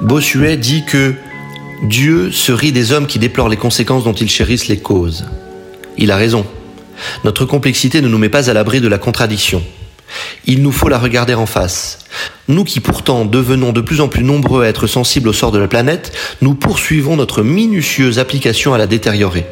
Bossuet 0.04 0.58
dit 0.58 0.84
que 0.84 1.14
Dieu 1.82 2.30
se 2.30 2.52
rit 2.52 2.72
des 2.72 2.92
hommes 2.92 3.06
qui 3.06 3.18
déplorent 3.18 3.48
les 3.48 3.56
conséquences 3.56 4.04
dont 4.04 4.12
ils 4.12 4.28
chérissent 4.28 4.68
les 4.68 4.76
causes. 4.76 5.24
Il 5.96 6.10
a 6.10 6.16
raison. 6.16 6.44
Notre 7.24 7.46
complexité 7.46 8.02
ne 8.02 8.08
nous 8.08 8.18
met 8.18 8.28
pas 8.28 8.50
à 8.50 8.52
l'abri 8.52 8.82
de 8.82 8.88
la 8.88 8.98
contradiction. 8.98 9.62
Il 10.44 10.62
nous 10.62 10.72
faut 10.72 10.90
la 10.90 10.98
regarder 10.98 11.32
en 11.32 11.46
face. 11.46 12.00
Nous 12.48 12.64
qui 12.64 12.80
pourtant 12.80 13.24
devenons 13.24 13.72
de 13.72 13.80
plus 13.80 14.02
en 14.02 14.08
plus 14.08 14.24
nombreux 14.24 14.64
à 14.64 14.68
être 14.68 14.86
sensibles 14.86 15.30
au 15.30 15.32
sort 15.32 15.52
de 15.52 15.58
la 15.58 15.68
planète, 15.68 16.12
nous 16.42 16.54
poursuivons 16.54 17.16
notre 17.16 17.42
minutieuse 17.42 18.18
application 18.18 18.74
à 18.74 18.78
la 18.78 18.86
détériorer. 18.86 19.46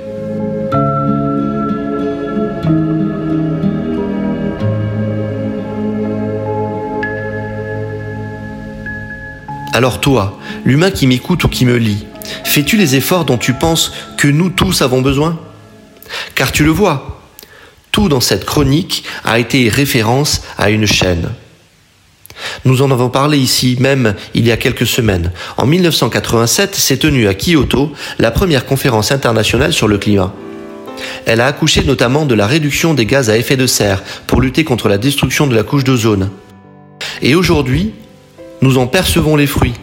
Alors 9.73 10.01
toi, 10.01 10.39
l'humain 10.65 10.91
qui 10.91 11.07
m'écoute 11.07 11.45
ou 11.45 11.49
qui 11.49 11.65
me 11.65 11.77
lit, 11.77 12.05
fais-tu 12.45 12.77
les 12.77 12.95
efforts 12.95 13.25
dont 13.25 13.39
tu 13.39 13.55
penses 13.55 13.93
que 14.19 14.29
nous 14.29 14.51
tous 14.51 14.83
avons 14.83 15.01
besoin? 15.01 15.41
Car 16.35 16.53
tu 16.53 16.63
le 16.63 16.71
vois, 16.71 17.23
tout 17.91 18.09
dans 18.09 18.21
cette 18.21 18.45
chronique 18.45 19.05
a 19.25 19.39
été 19.39 19.71
référence 19.71 20.43
à 20.59 20.69
une 20.69 20.87
chaîne. 20.87 21.31
Nous 22.65 22.83
en 22.83 22.91
avons 22.91 23.09
parlé 23.09 23.39
ici 23.39 23.77
même 23.81 24.15
il 24.35 24.47
y 24.47 24.53
a 24.53 24.57
quelques 24.59 24.87
semaines. 24.87 25.33
En 25.57 25.67
1987 25.67 26.75
s'est 26.75 26.99
tenue 26.99 27.29
à 27.29 27.35
Kyoto 27.35 27.93
la 28.19 28.31
première 28.31 28.67
conférence 28.67 29.11
internationale 29.11 29.73
sur 29.73 29.89
le 29.89 29.97
climat. 29.97 30.35
Elle 31.25 31.41
a 31.41 31.47
accouché 31.47 31.83
notamment 31.85 32.27
de 32.27 32.35
la 32.35 32.47
réduction 32.47 32.93
des 32.93 33.07
gaz 33.07 33.31
à 33.31 33.39
effet 33.39 33.57
de 33.57 33.67
serre 33.67 34.03
pour 34.27 34.43
lutter 34.43 34.65
contre 34.65 34.89
la 34.89 34.99
destruction 34.99 35.47
de 35.47 35.55
la 35.55 35.63
couche 35.63 35.85
d'ozone. 35.85 36.31
Et 37.23 37.35
aujourd'hui, 37.35 37.93
nous 38.63 38.79
en 38.79 38.87
percevons 38.87 39.37
les 39.37 39.49
fruits. 39.49 39.75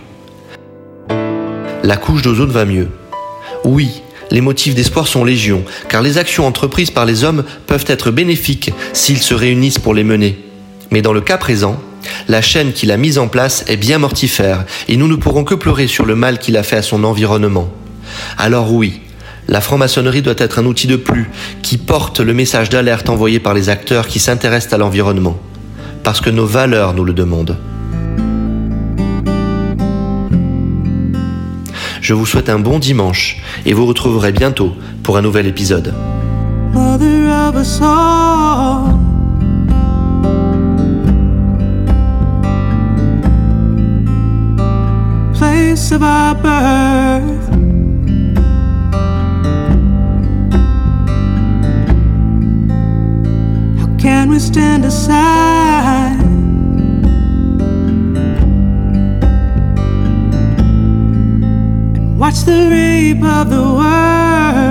La 1.83 1.97
couche 1.97 2.21
d'ozone 2.21 2.51
va 2.51 2.65
mieux. 2.65 2.87
Oui, 3.65 4.01
les 4.31 4.41
motifs 4.41 4.73
d'espoir 4.73 5.07
sont 5.07 5.25
légion, 5.25 5.63
car 5.89 6.01
les 6.01 6.17
actions 6.17 6.47
entreprises 6.47 6.91
par 6.91 7.05
les 7.05 7.25
hommes 7.25 7.43
peuvent 7.67 7.85
être 7.87 8.09
bénéfiques 8.09 8.71
s'ils 8.93 9.21
se 9.21 9.33
réunissent 9.33 9.79
pour 9.79 9.93
les 9.93 10.05
mener. 10.05 10.39
Mais 10.91 11.01
dans 11.01 11.13
le 11.13 11.21
cas 11.21 11.37
présent, 11.37 11.77
la 12.29 12.41
chaîne 12.41 12.71
qu'il 12.71 12.91
a 12.91 12.97
mise 12.97 13.17
en 13.17 13.27
place 13.27 13.65
est 13.67 13.77
bien 13.77 13.97
mortifère, 13.97 14.65
et 14.87 14.95
nous 14.95 15.07
ne 15.07 15.15
pourrons 15.15 15.43
que 15.43 15.55
pleurer 15.55 15.87
sur 15.87 16.05
le 16.05 16.15
mal 16.15 16.39
qu'il 16.39 16.55
a 16.55 16.63
fait 16.63 16.77
à 16.77 16.81
son 16.81 17.03
environnement. 17.03 17.69
Alors 18.37 18.71
oui, 18.71 19.01
la 19.49 19.59
franc-maçonnerie 19.59 20.21
doit 20.21 20.35
être 20.37 20.59
un 20.59 20.65
outil 20.65 20.87
de 20.87 20.95
plus 20.95 21.29
qui 21.63 21.77
porte 21.77 22.21
le 22.21 22.33
message 22.33 22.69
d'alerte 22.69 23.09
envoyé 23.09 23.39
par 23.39 23.53
les 23.53 23.67
acteurs 23.67 24.07
qui 24.07 24.19
s'intéressent 24.19 24.73
à 24.73 24.77
l'environnement, 24.77 25.37
parce 26.03 26.21
que 26.21 26.29
nos 26.29 26.45
valeurs 26.45 26.93
nous 26.93 27.03
le 27.03 27.13
demandent. 27.13 27.57
Je 32.09 32.15
vous 32.15 32.25
souhaite 32.25 32.49
un 32.49 32.57
bon 32.57 32.79
dimanche 32.79 33.37
et 33.67 33.73
vous 33.73 33.85
retrouverez 33.85 34.31
bientôt 34.31 34.73
pour 35.03 35.17
un 35.17 35.21
nouvel 35.21 35.45
épisode. 35.45 35.93
Watch 62.29 62.43
the 62.43 62.69
rape 62.69 63.23
of 63.23 63.49
the 63.49 63.59
world. 63.59 64.68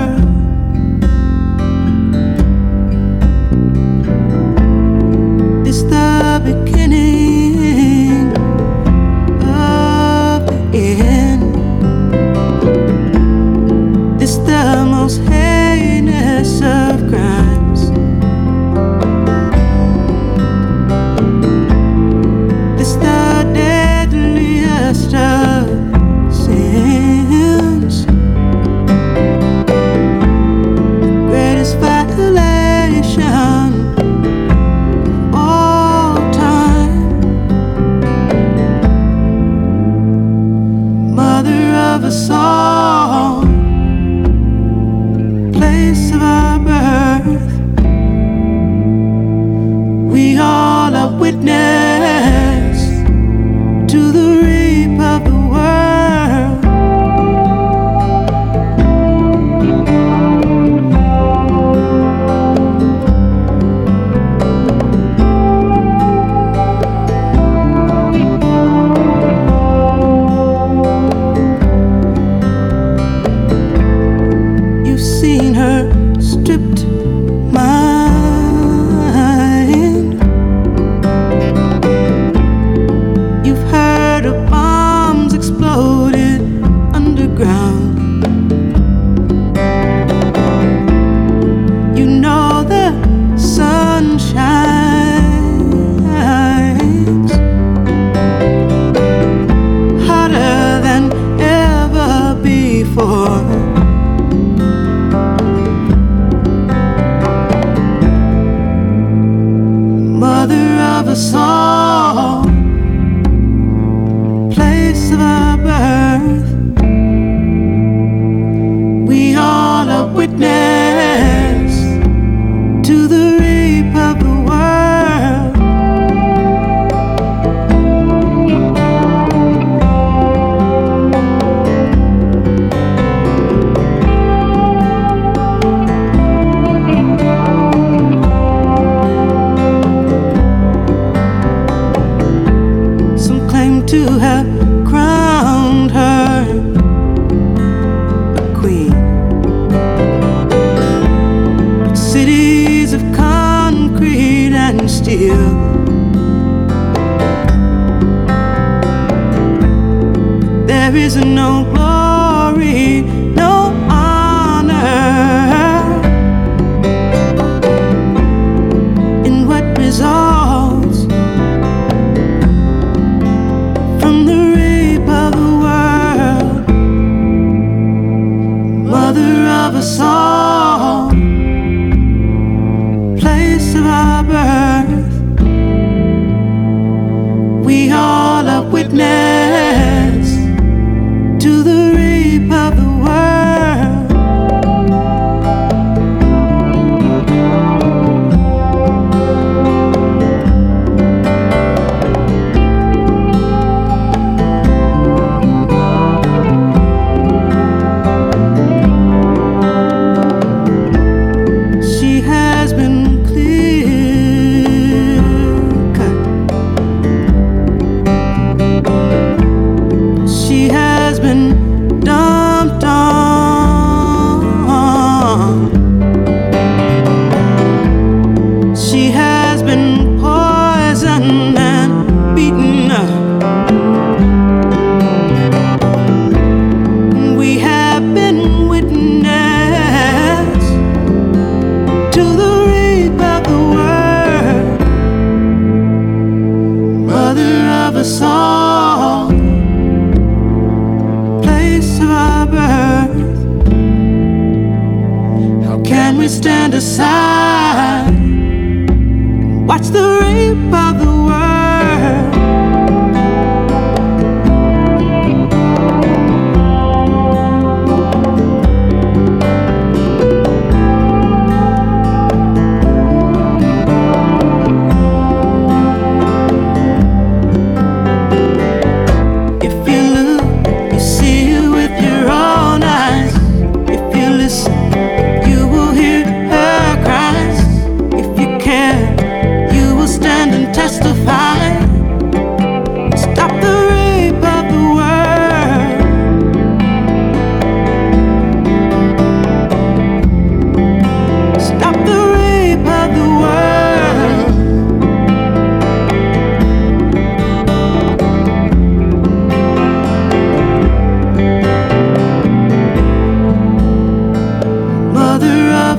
ground. 87.39 87.98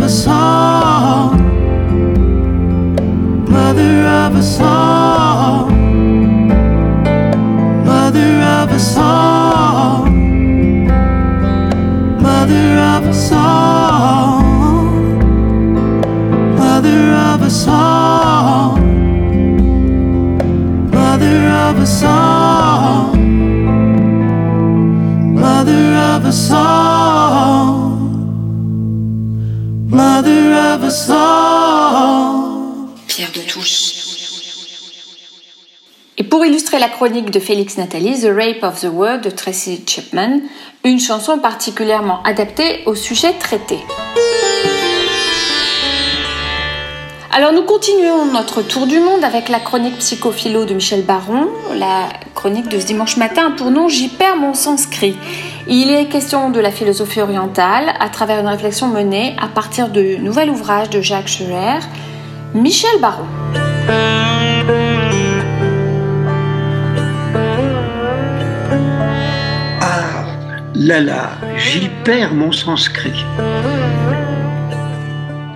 of 0.02 0.06
a 0.06 0.08
song. 0.08 0.39
Pierre 33.06 33.30
de 33.34 33.40
Touche. 33.48 33.92
Et 36.18 36.24
pour 36.24 36.44
illustrer 36.44 36.78
la 36.78 36.88
chronique 36.88 37.30
de 37.30 37.40
Félix 37.40 37.78
Nathalie, 37.78 38.20
The 38.20 38.28
Rape 38.34 38.62
of 38.62 38.80
the 38.80 38.88
World 38.92 39.22
de 39.24 39.30
Tracy 39.30 39.82
Chapman, 39.86 40.40
une 40.84 41.00
chanson 41.00 41.38
particulièrement 41.38 42.22
adaptée 42.24 42.82
au 42.84 42.94
sujet 42.94 43.32
traité. 43.32 43.78
Alors 47.32 47.52
nous 47.52 47.62
continuons 47.62 48.26
notre 48.26 48.60
tour 48.60 48.86
du 48.86 48.98
monde 48.98 49.24
avec 49.24 49.48
la 49.48 49.60
chronique 49.60 49.98
psychophilo 49.98 50.64
de 50.64 50.74
Michel 50.74 51.02
Baron. 51.02 51.48
La 51.74 52.08
chronique 52.34 52.68
de 52.68 52.78
ce 52.78 52.84
dimanche 52.84 53.16
matin 53.16 53.52
pour 53.52 53.70
nom 53.70 53.88
J'y 53.88 54.08
perds 54.08 54.36
mon 54.36 54.52
sanskrit. 54.52 55.16
Il 55.72 55.88
est 55.88 56.08
question 56.08 56.50
de 56.50 56.58
la 56.58 56.72
philosophie 56.72 57.20
orientale 57.20 57.94
à 58.00 58.08
travers 58.08 58.40
une 58.40 58.48
réflexion 58.48 58.88
menée 58.88 59.36
à 59.40 59.46
partir 59.46 59.88
du 59.88 60.18
nouvel 60.18 60.50
ouvrage 60.50 60.90
de 60.90 61.00
Jacques 61.00 61.28
Scheuer, 61.28 61.78
Michel 62.54 63.00
Baron. 63.00 63.24
Ah, 69.80 70.24
là 70.74 71.00
là, 71.00 71.38
j'y 71.56 71.88
perds 72.02 72.34
mon 72.34 72.50
sanskrit. 72.50 73.24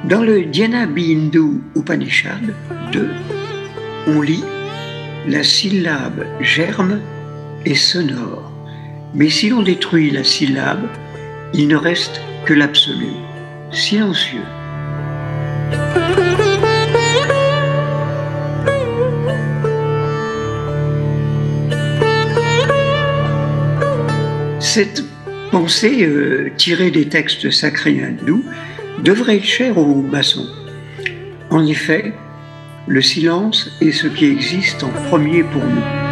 Dans 0.05 0.23
le 0.23 0.45
Dhyana 0.45 0.87
Bindu 0.87 1.61
Upanishad 1.75 2.55
2, 2.93 3.11
on 4.07 4.21
lit 4.21 4.45
La 5.27 5.43
syllabe 5.43 6.25
germe 6.41 7.01
et 7.67 7.75
sonore. 7.75 8.54
Mais 9.15 9.31
si 9.31 9.49
l'on 9.49 9.63
détruit 9.63 10.11
la 10.11 10.25
syllabe, 10.25 10.89
il 11.53 11.69
ne 11.69 11.77
reste 11.77 12.21
que 12.45 12.53
l'absolu, 12.53 13.13
silencieux. 13.71 14.43
Cette 24.59 25.05
pensée 25.53 26.05
euh, 26.05 26.51
tirée 26.57 26.91
des 26.91 27.09
textes 27.09 27.53
sacrés 27.53 28.03
hindous 28.03 28.45
devrait 29.05 29.37
être 29.37 29.45
chère 29.45 29.79
aux 29.79 30.03
maçons. 30.03 30.49
En 31.51 31.65
effet, 31.65 32.13
le 32.89 33.01
silence 33.01 33.71
est 33.81 33.93
ce 33.93 34.09
qui 34.09 34.25
existe 34.25 34.83
en 34.83 34.91
premier 35.09 35.45
pour 35.45 35.63
nous. 35.63 36.04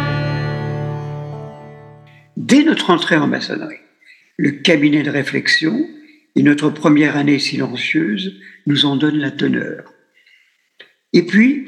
Dès 2.53 2.63
notre 2.63 2.91
entrée 2.91 3.17
en 3.17 3.25
maçonnerie, 3.25 3.81
le 4.37 4.51
cabinet 4.51 5.01
de 5.01 5.09
réflexion 5.09 5.89
et 6.35 6.43
notre 6.43 6.69
première 6.69 7.17
année 7.17 7.39
silencieuse 7.39 8.39
nous 8.67 8.85
en 8.85 8.95
donnent 8.95 9.17
la 9.17 9.31
teneur. 9.31 9.91
Et 11.13 11.23
puis, 11.25 11.67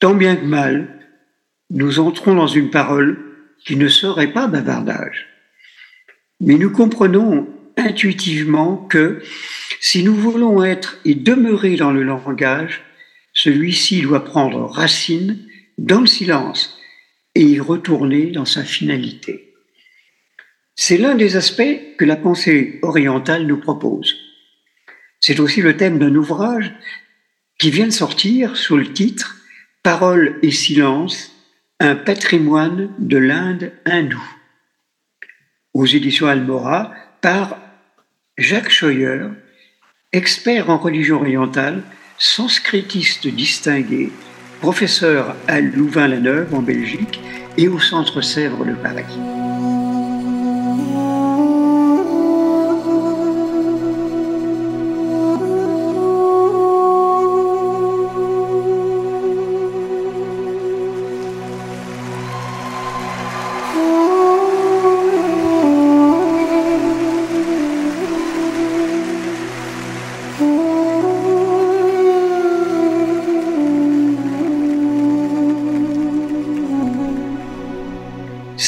tant 0.00 0.12
bien 0.12 0.36
que 0.36 0.44
mal, 0.44 1.00
nous 1.70 1.98
entrons 1.98 2.34
dans 2.34 2.46
une 2.46 2.68
parole 2.68 3.24
qui 3.64 3.76
ne 3.76 3.88
serait 3.88 4.34
pas 4.34 4.48
bavardage. 4.48 5.28
Mais 6.40 6.56
nous 6.56 6.70
comprenons 6.70 7.48
intuitivement 7.78 8.76
que 8.76 9.22
si 9.80 10.04
nous 10.04 10.14
voulons 10.14 10.62
être 10.62 10.98
et 11.06 11.14
demeurer 11.14 11.76
dans 11.76 11.90
le 11.90 12.02
langage, 12.02 12.82
celui-ci 13.32 14.02
doit 14.02 14.26
prendre 14.26 14.66
racine 14.66 15.38
dans 15.78 16.02
le 16.02 16.06
silence 16.06 16.78
et 17.34 17.44
y 17.44 17.60
retourner 17.60 18.26
dans 18.26 18.44
sa 18.44 18.62
finalité. 18.62 19.51
C'est 20.74 20.96
l'un 20.96 21.14
des 21.14 21.36
aspects 21.36 21.96
que 21.98 22.04
la 22.04 22.16
pensée 22.16 22.78
orientale 22.82 23.46
nous 23.46 23.58
propose. 23.58 24.16
C'est 25.20 25.40
aussi 25.40 25.62
le 25.62 25.76
thème 25.76 25.98
d'un 25.98 26.14
ouvrage 26.14 26.72
qui 27.58 27.70
vient 27.70 27.86
de 27.86 27.92
sortir 27.92 28.56
sous 28.56 28.76
le 28.76 28.92
titre 28.92 29.36
Parole 29.82 30.38
et 30.42 30.52
silence, 30.52 31.32
un 31.80 31.96
patrimoine 31.96 32.90
de 32.98 33.18
l'Inde 33.18 33.72
hindoue 33.84 34.36
aux 35.74 35.86
éditions 35.86 36.26
Almora 36.26 36.92
par 37.20 37.58
Jacques 38.36 38.70
Scheuer, 38.70 39.28
expert 40.12 40.70
en 40.70 40.78
religion 40.78 41.16
orientale, 41.20 41.82
sanskritiste 42.18 43.26
distingué, 43.26 44.10
professeur 44.60 45.34
à 45.48 45.60
Louvain-la-Neuve 45.60 46.54
en 46.54 46.62
Belgique 46.62 47.20
et 47.56 47.68
au 47.68 47.78
Centre 47.78 48.20
Sèvres 48.20 48.64
de 48.64 48.74
Paris. 48.74 49.41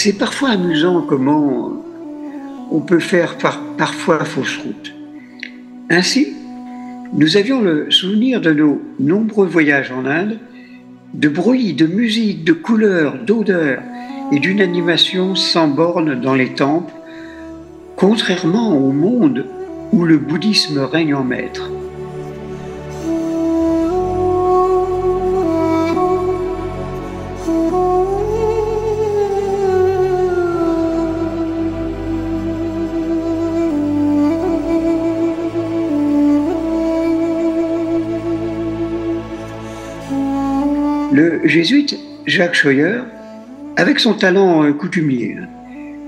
C'est 0.04 0.18
parfois 0.18 0.50
amusant 0.50 1.00
comment 1.00 1.82
on 2.70 2.80
peut 2.80 2.98
faire 2.98 3.38
par- 3.38 3.62
parfois 3.78 4.22
fausse 4.26 4.58
route. 4.58 4.92
Ainsi, 5.88 6.26
nous 7.14 7.38
avions 7.38 7.62
le 7.62 7.90
souvenir 7.90 8.42
de 8.42 8.52
nos 8.52 8.82
nombreux 9.00 9.46
voyages 9.46 9.90
en 9.92 10.04
Inde, 10.04 10.38
de 11.14 11.28
bruits, 11.30 11.72
de 11.72 11.86
musique, 11.86 12.44
de 12.44 12.52
couleurs, 12.52 13.16
d'odeurs 13.24 13.80
et 14.30 14.40
d'une 14.40 14.60
animation 14.60 15.34
sans 15.36 15.68
borne 15.68 16.20
dans 16.20 16.34
les 16.34 16.52
temples, 16.52 16.92
contrairement 17.96 18.76
au 18.76 18.92
monde 18.92 19.46
où 19.90 20.04
le 20.04 20.18
bouddhisme 20.18 20.80
règne 20.80 21.14
en 21.14 21.24
maître. 21.24 21.70
Jésuite 41.54 41.96
Jacques 42.26 42.56
Scheuer, 42.56 43.02
avec 43.76 44.00
son 44.00 44.14
talent 44.14 44.64
euh, 44.64 44.72
coutumier, 44.72 45.36
hein, 45.38 45.48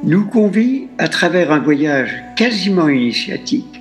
nous 0.03 0.27
convie 0.27 0.89
à 0.99 1.07
travers 1.07 1.53
un 1.53 1.61
voyage 1.61 2.21
quasiment 2.35 2.89
initiatique 2.89 3.81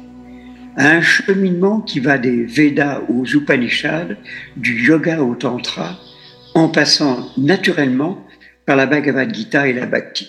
à 0.78 0.92
un 0.92 1.02
cheminement 1.02 1.82
qui 1.82 2.00
va 2.00 2.20
des 2.20 2.44
Védas 2.44 3.02
aux 3.10 3.26
Upanishads, 3.26 4.14
du 4.58 4.86
yoga 4.86 5.24
au 5.24 5.34
tantra, 5.34 5.98
en 6.54 6.70
passant 6.70 7.32
naturellement 7.36 8.24
par 8.68 8.76
la 8.76 8.86
Bhagavad 8.86 9.34
Gita 9.34 9.68
et 9.68 9.74
la 9.74 9.88
Bhakti, 9.88 10.28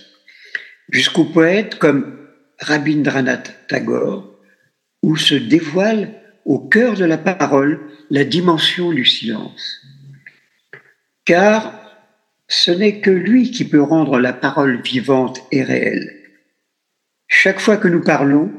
jusqu'aux 0.88 1.26
poètes 1.26 1.74
comme 1.74 2.16
Rabindranath 2.60 3.66
Tagore, 3.68 4.38
où 5.02 5.16
se 5.16 5.34
dévoile 5.34 6.14
au 6.46 6.60
cœur 6.60 6.94
de 6.94 7.04
la 7.04 7.18
parole 7.18 7.80
la 8.08 8.24
dimension 8.24 8.90
du 8.90 9.04
silence 9.04 9.82
car 11.26 11.74
ce 12.48 12.70
n'est 12.70 13.00
que 13.00 13.10
lui 13.10 13.50
qui 13.50 13.64
peut 13.64 13.82
rendre 13.82 14.18
la 14.18 14.32
parole 14.32 14.80
vivante 14.80 15.42
et 15.52 15.62
réelle. 15.62 16.22
Chaque 17.26 17.60
fois 17.60 17.76
que 17.76 17.88
nous 17.88 18.02
parlons, 18.02 18.52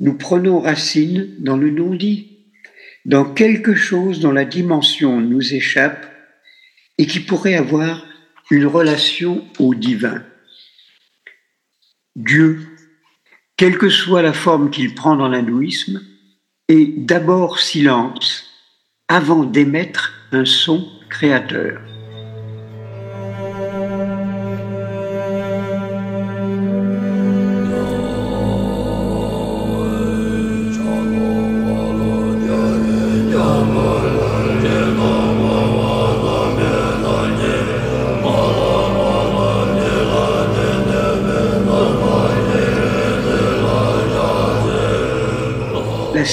nous 0.00 0.14
prenons 0.18 0.60
racine 0.60 1.36
dans 1.38 1.56
le 1.56 1.70
non-dit, 1.70 2.48
dans 3.04 3.24
quelque 3.24 3.74
chose 3.74 4.20
dont 4.20 4.32
la 4.32 4.44
dimension 4.44 5.20
nous 5.20 5.54
échappe 5.54 6.06
et 6.98 7.06
qui 7.06 7.20
pourrait 7.20 7.54
avoir 7.54 8.04
une 8.50 8.66
relation 8.66 9.44
au 9.60 9.74
divin. 9.74 10.24
Dieu, 12.16 12.66
quelle 13.56 13.78
que 13.78 13.88
soit 13.88 14.22
la 14.22 14.32
forme 14.32 14.70
qu'il 14.70 14.94
prend 14.94 15.16
dans 15.16 15.28
l'hindouisme, 15.28 16.02
est 16.68 16.86
d'abord 16.98 17.60
silence 17.60 18.46
avant 19.06 19.44
d'émettre 19.44 20.12
un 20.32 20.44
son 20.44 20.88
créateur. 21.08 21.89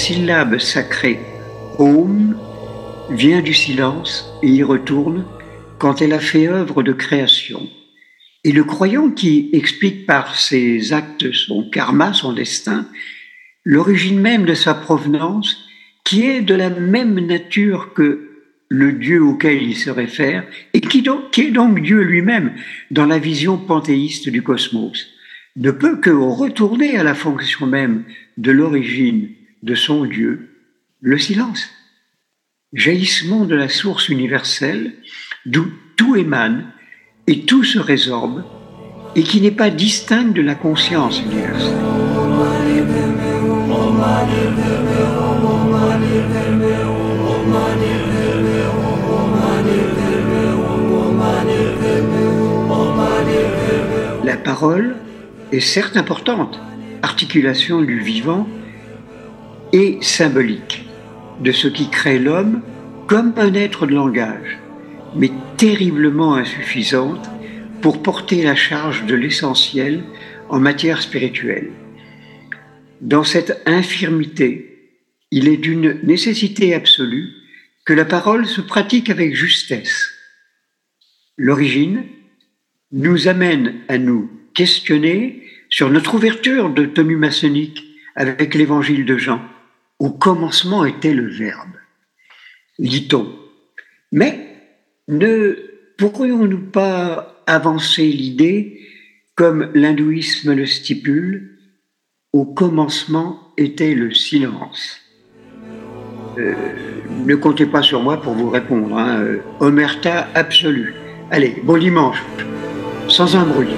Syllabe 0.08 0.56
sacrée 0.56 1.20
Om 1.78 2.34
vient 3.10 3.42
du 3.42 3.52
silence 3.52 4.26
et 4.42 4.48
y 4.48 4.62
retourne 4.62 5.26
quand 5.78 6.00
elle 6.00 6.14
a 6.14 6.18
fait 6.18 6.48
œuvre 6.48 6.82
de 6.82 6.94
création. 6.94 7.68
Et 8.42 8.52
le 8.52 8.64
croyant 8.64 9.10
qui 9.10 9.50
explique 9.52 10.06
par 10.06 10.34
ses 10.34 10.94
actes 10.94 11.30
son 11.34 11.68
karma, 11.68 12.14
son 12.14 12.32
destin, 12.32 12.88
l'origine 13.64 14.18
même 14.18 14.46
de 14.46 14.54
sa 14.54 14.72
provenance, 14.72 15.58
qui 16.04 16.24
est 16.24 16.40
de 16.40 16.54
la 16.54 16.70
même 16.70 17.20
nature 17.20 17.92
que 17.92 18.30
le 18.70 18.92
Dieu 18.92 19.22
auquel 19.22 19.62
il 19.62 19.76
se 19.76 19.90
réfère, 19.90 20.42
et 20.72 20.80
qui, 20.80 21.04
qui 21.32 21.42
est 21.42 21.50
donc 21.50 21.82
Dieu 21.82 22.00
lui-même 22.00 22.54
dans 22.90 23.04
la 23.04 23.18
vision 23.18 23.58
panthéiste 23.58 24.30
du 24.30 24.42
cosmos, 24.42 25.06
ne 25.56 25.70
peut 25.70 25.98
que 25.98 26.08
retourner 26.08 26.96
à 26.96 27.02
la 27.02 27.14
fonction 27.14 27.66
même 27.66 28.04
de 28.38 28.52
l'origine 28.52 29.34
de 29.62 29.74
son 29.74 30.04
Dieu, 30.04 30.50
le 31.00 31.18
silence. 31.18 31.68
Jaillissement 32.72 33.44
de 33.44 33.54
la 33.54 33.68
source 33.68 34.08
universelle, 34.08 34.94
d'où 35.46 35.66
tout 35.96 36.16
émane 36.16 36.72
et 37.26 37.44
tout 37.44 37.64
se 37.64 37.78
résorbe, 37.78 38.44
et 39.14 39.22
qui 39.22 39.40
n'est 39.40 39.50
pas 39.50 39.70
distinct 39.70 40.32
de 40.32 40.42
la 40.42 40.54
conscience 40.54 41.20
universelle. 41.22 41.76
La 54.24 54.36
parole 54.36 54.96
est 55.52 55.60
certes 55.60 55.96
importante, 55.96 56.60
articulation 57.02 57.80
du 57.80 57.98
vivant 58.00 58.46
et 59.72 59.98
symbolique 60.00 60.88
de 61.40 61.52
ce 61.52 61.68
qui 61.68 61.90
crée 61.90 62.18
l'homme 62.18 62.62
comme 63.06 63.32
un 63.36 63.54
être 63.54 63.86
de 63.86 63.94
langage, 63.94 64.58
mais 65.14 65.30
terriblement 65.56 66.34
insuffisante 66.34 67.28
pour 67.80 68.02
porter 68.02 68.42
la 68.42 68.54
charge 68.54 69.06
de 69.06 69.14
l'essentiel 69.14 70.02
en 70.48 70.58
matière 70.58 71.00
spirituelle. 71.02 71.70
Dans 73.00 73.24
cette 73.24 73.62
infirmité, 73.66 74.92
il 75.30 75.48
est 75.48 75.56
d'une 75.56 76.00
nécessité 76.02 76.74
absolue 76.74 77.30
que 77.84 77.92
la 77.92 78.04
parole 78.04 78.46
se 78.46 78.60
pratique 78.60 79.10
avec 79.10 79.34
justesse. 79.34 80.10
L'origine 81.36 82.04
nous 82.92 83.28
amène 83.28 83.76
à 83.88 83.98
nous 83.98 84.30
questionner 84.54 85.42
sur 85.70 85.90
notre 85.90 86.14
ouverture 86.14 86.70
de 86.70 86.86
tenue 86.86 87.16
maçonnique 87.16 87.84
avec 88.16 88.54
l'évangile 88.54 89.04
de 89.04 89.16
Jean. 89.16 89.40
Au 89.98 90.10
commencement 90.10 90.84
était 90.84 91.14
le 91.14 91.28
Verbe. 91.28 91.76
Lit-on. 92.78 93.34
Mais 94.12 94.56
ne 95.08 95.56
pourrions-nous 95.96 96.70
pas 96.70 97.42
avancer 97.46 98.06
l'idée, 98.06 98.80
comme 99.34 99.70
l'hindouisme 99.74 100.54
le 100.54 100.66
stipule, 100.66 101.58
au 102.32 102.44
commencement 102.44 103.52
était 103.56 103.94
le 103.94 104.12
silence 104.12 105.00
Euh, 106.38 106.54
Ne 107.26 107.34
comptez 107.34 107.66
pas 107.66 107.82
sur 107.82 108.00
moi 108.00 108.20
pour 108.20 108.34
vous 108.34 108.50
répondre. 108.50 108.96
Hein. 108.96 109.20
euh, 109.20 109.38
Omerta 109.60 110.28
absolue. 110.34 110.94
Allez, 111.30 111.56
bon 111.64 111.78
dimanche, 111.78 112.22
sans 113.08 113.34
un 113.34 113.44
bruit. 113.44 113.74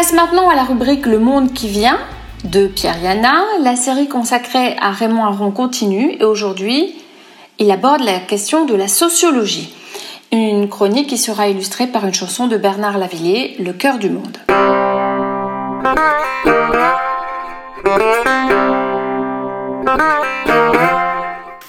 Place 0.00 0.14
maintenant 0.14 0.48
à 0.48 0.54
la 0.54 0.64
rubrique 0.64 1.04
Le 1.04 1.18
Monde 1.18 1.52
qui 1.52 1.68
vient 1.68 1.98
de 2.44 2.66
Pierre 2.66 3.02
Yana. 3.02 3.44
La 3.62 3.76
série 3.76 4.08
consacrée 4.08 4.74
à 4.80 4.92
Raymond 4.92 5.26
Aron 5.26 5.50
continue 5.50 6.16
et 6.18 6.24
aujourd'hui, 6.24 6.94
il 7.58 7.70
aborde 7.70 8.00
la 8.00 8.18
question 8.18 8.64
de 8.64 8.74
la 8.74 8.88
sociologie. 8.88 9.74
Une 10.32 10.70
chronique 10.70 11.08
qui 11.08 11.18
sera 11.18 11.48
illustrée 11.48 11.86
par 11.86 12.06
une 12.06 12.14
chanson 12.14 12.46
de 12.46 12.56
Bernard 12.56 12.96
Lavillier, 12.96 13.56
Le 13.58 13.74
cœur 13.74 13.98
du 13.98 14.08
monde. 14.08 14.38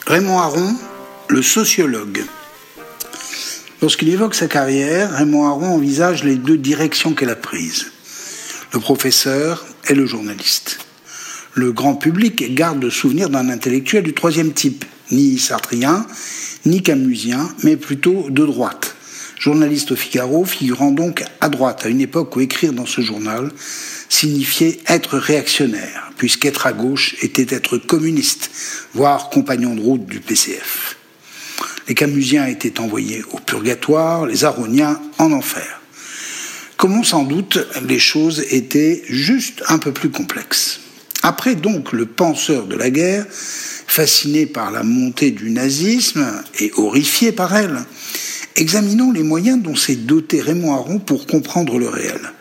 Raymond 0.08 0.40
Aron, 0.40 0.74
le 1.28 1.42
sociologue. 1.42 2.24
Lorsqu'il 3.82 4.08
évoque 4.08 4.36
sa 4.36 4.48
carrière, 4.48 5.12
Raymond 5.12 5.48
Aron 5.48 5.76
envisage 5.76 6.24
les 6.24 6.36
deux 6.36 6.58
directions 6.58 7.14
qu'elle 7.14 7.32
a 7.32 7.36
prises, 7.36 7.92
le 8.74 8.80
professeur 8.80 9.66
et 9.90 9.94
le 9.94 10.06
journaliste. 10.06 10.80
Le 11.54 11.72
grand 11.72 11.96
public 11.96 12.56
garde 12.56 12.82
le 12.82 12.90
souvenir 12.90 13.30
d'un 13.30 13.50
intellectuel 13.50 14.04
du 14.04 14.14
troisième 14.14 14.54
type, 14.54 14.86
ni 15.12 15.38
sartrien, 15.38 16.06
ni 16.66 16.82
camusien, 16.82 17.50
mais 17.64 17.76
plutôt 17.76 18.30
de 18.30 18.46
droite. 18.46 18.96
Journaliste 19.38 19.92
au 19.92 19.96
Figaro, 19.96 20.46
figurant 20.46 20.92
donc 20.92 21.24
à 21.42 21.50
droite, 21.50 21.86
à 21.86 21.90
une 21.90 22.00
époque 22.00 22.36
où 22.36 22.42
écrire 22.42 22.74
dans 22.74 22.86
ce 22.86 23.02
journal 23.02 23.52
signifiait 24.08 24.80
être 24.88 25.18
réactionnaire, 25.18 26.12
puisqu'être 26.18 26.68
à 26.68 26.74
gauche 26.74 27.16
était 27.22 27.54
être 27.54 27.78
communiste, 27.78 28.52
voire 28.94 29.30
compagnon 29.30 29.74
de 29.74 29.82
route 29.82 30.06
du 30.06 30.20
PCF. 30.20 30.96
Les 31.88 31.96
Camusiens 31.96 32.46
étaient 32.46 32.80
envoyés 32.80 33.24
au 33.32 33.40
purgatoire, 33.40 34.26
les 34.26 34.46
Aroniens 34.46 35.02
en 35.18 35.32
enfer. 35.32 35.81
Comment 36.82 37.04
sans 37.04 37.26
doute 37.26 37.60
les 37.88 38.00
choses 38.00 38.44
étaient 38.50 39.04
juste 39.08 39.62
un 39.68 39.78
peu 39.78 39.92
plus 39.92 40.10
complexes. 40.10 40.80
Après 41.22 41.54
donc 41.54 41.92
le 41.92 42.08
penseur 42.08 42.66
de 42.66 42.76
la 42.76 42.90
guerre, 42.90 43.28
fasciné 43.30 44.48
par 44.48 44.72
la 44.72 44.82
montée 44.82 45.30
du 45.30 45.52
nazisme 45.52 46.26
et 46.60 46.72
horrifié 46.78 47.34
par 47.34 47.56
elle, 47.56 47.78
examinons 48.56 49.12
les 49.12 49.22
moyens 49.22 49.62
dont 49.62 49.76
s'est 49.76 49.96
doté 49.96 50.42
Raymond 50.42 50.74
Aron 50.74 50.98
pour 50.98 51.28
comprendre 51.28 51.78
le 51.78 51.88
réel. 51.88 52.32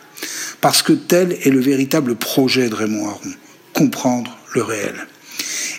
Parce 0.59 0.81
que 0.81 0.93
tel 0.93 1.37
est 1.43 1.51
le 1.51 1.61
véritable 1.61 2.15
projet 2.15 2.67
de 2.67 2.73
Raymond 2.73 3.09
Aron, 3.09 3.31
comprendre 3.73 4.35
le 4.55 4.63
réel. 4.63 4.95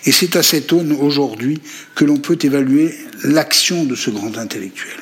Et 0.05 0.13
c'est 0.13 0.37
à 0.37 0.41
cette 0.41 0.71
aune 0.71 0.93
aujourd'hui 0.93 1.59
que 1.95 2.05
l'on 2.05 2.15
peut 2.15 2.39
évaluer 2.41 2.95
l'action 3.25 3.83
de 3.83 3.95
ce 3.95 4.09
grand 4.09 4.37
intellectuel. 4.37 4.95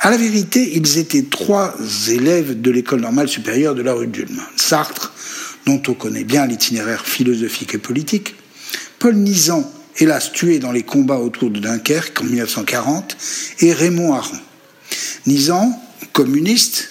À 0.00 0.10
la 0.10 0.16
vérité, 0.16 0.76
ils 0.76 0.98
étaient 0.98 1.24
trois 1.24 1.74
élèves 2.08 2.60
de 2.60 2.70
l'école 2.70 3.00
normale 3.00 3.28
supérieure 3.28 3.74
de 3.74 3.82
la 3.82 3.94
rue 3.94 4.06
d'Ulm. 4.06 4.40
Sartre, 4.54 5.12
dont 5.66 5.82
on 5.88 5.94
connaît 5.94 6.22
bien 6.22 6.46
l'itinéraire 6.46 7.04
philosophique 7.04 7.74
et 7.74 7.78
politique, 7.78 8.36
Paul 9.00 9.16
Nizan, 9.16 9.68
hélas 9.98 10.30
tué 10.30 10.60
dans 10.60 10.70
les 10.70 10.84
combats 10.84 11.18
autour 11.18 11.50
de 11.50 11.58
Dunkerque 11.58 12.20
en 12.20 12.24
1940, 12.24 13.16
et 13.58 13.72
Raymond 13.72 14.14
Aron. 14.14 14.38
Nizan, 15.26 15.76
communiste, 16.12 16.90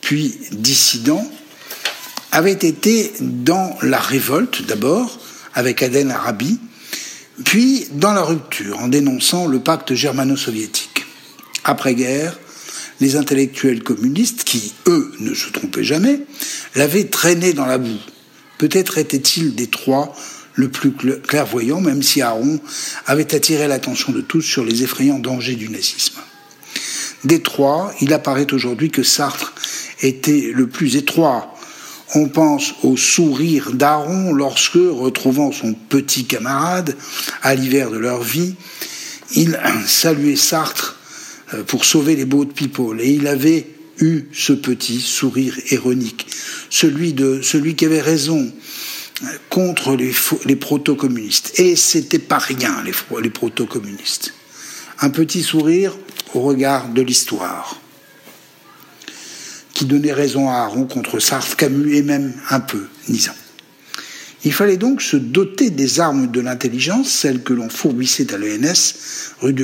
puis 0.00 0.36
dissident, 0.50 1.24
avait 2.32 2.52
été 2.52 3.12
dans 3.20 3.76
la 3.80 4.00
révolte 4.00 4.66
d'abord, 4.66 5.20
avec 5.54 5.84
Aden 5.84 6.10
Arabi, 6.10 6.58
puis 7.44 7.86
dans 7.92 8.12
la 8.12 8.22
rupture, 8.22 8.80
en 8.80 8.88
dénonçant 8.88 9.46
le 9.46 9.60
pacte 9.60 9.94
germano-soviétique. 9.94 11.06
Après-guerre, 11.62 12.38
les 13.00 13.16
intellectuels 13.16 13.82
communistes, 13.82 14.44
qui, 14.44 14.72
eux, 14.86 15.12
ne 15.20 15.34
se 15.34 15.50
trompaient 15.50 15.84
jamais, 15.84 16.20
l'avaient 16.74 17.04
traîné 17.04 17.52
dans 17.52 17.66
la 17.66 17.78
boue. 17.78 17.98
Peut-être 18.58 18.98
était-il 18.98 19.54
des 19.54 19.68
trois 19.68 20.14
le 20.54 20.68
plus 20.68 20.92
clairvoyant, 20.92 21.80
même 21.80 22.02
si 22.02 22.20
Aaron 22.20 22.60
avait 23.06 23.34
attiré 23.34 23.66
l'attention 23.68 24.12
de 24.12 24.20
tous 24.20 24.42
sur 24.42 24.64
les 24.64 24.82
effrayants 24.82 25.18
dangers 25.18 25.54
du 25.54 25.68
nazisme. 25.68 26.20
Des 27.24 27.40
trois, 27.40 27.92
il 28.00 28.12
apparaît 28.12 28.52
aujourd'hui 28.52 28.90
que 28.90 29.02
Sartre 29.02 29.54
était 30.02 30.50
le 30.54 30.66
plus 30.66 30.96
étroit 30.96 31.54
On 32.14 32.28
pense 32.28 32.74
au 32.82 32.96
sourire 32.96 33.72
d'Aaron 33.72 34.32
lorsque, 34.32 34.74
retrouvant 34.74 35.52
son 35.52 35.74
petit 35.74 36.24
camarade 36.24 36.96
à 37.42 37.54
l'hiver 37.54 37.90
de 37.90 37.98
leur 37.98 38.22
vie, 38.22 38.56
il 39.34 39.58
saluait 39.86 40.36
Sartre 40.36 40.99
pour 41.66 41.84
sauver 41.84 42.16
les 42.16 42.24
beaux 42.24 42.44
de 42.44 42.52
people. 42.52 43.00
Et 43.00 43.10
il 43.10 43.26
avait 43.26 43.66
eu 44.00 44.24
ce 44.32 44.52
petit 44.52 45.00
sourire 45.00 45.56
ironique, 45.70 46.26
celui, 46.70 47.12
de, 47.12 47.40
celui 47.42 47.74
qui 47.74 47.84
avait 47.84 48.00
raison 48.00 48.52
euh, 49.22 49.26
contre 49.48 49.96
les, 49.96 50.56
proto-communistes. 50.56 51.58
Et 51.58 51.76
c'était 51.76 52.18
pas 52.18 52.38
rien, 52.38 52.82
les, 52.84 53.30
proto-communistes. 53.30 54.34
Un 55.00 55.10
petit 55.10 55.42
sourire 55.42 55.96
au 56.34 56.40
regard 56.40 56.88
de 56.88 57.02
l'histoire, 57.02 57.80
qui 59.74 59.84
donnait 59.84 60.12
raison 60.12 60.48
à 60.48 60.54
Aaron 60.54 60.84
contre 60.84 61.18
Sartre, 61.18 61.56
Camus 61.56 61.96
et 61.96 62.02
même 62.02 62.34
un 62.50 62.60
peu 62.60 62.86
Nizan. 63.08 63.32
Il 64.44 64.52
fallait 64.52 64.78
donc 64.78 65.02
se 65.02 65.16
doter 65.16 65.70
des 65.70 66.00
armes 66.00 66.30
de 66.30 66.40
l'intelligence, 66.40 67.10
celles 67.10 67.42
que 67.42 67.52
l'on 67.52 67.68
fourbissait 67.68 68.32
à 68.32 68.38
l'ENS, 68.38 68.94
rue. 69.40 69.54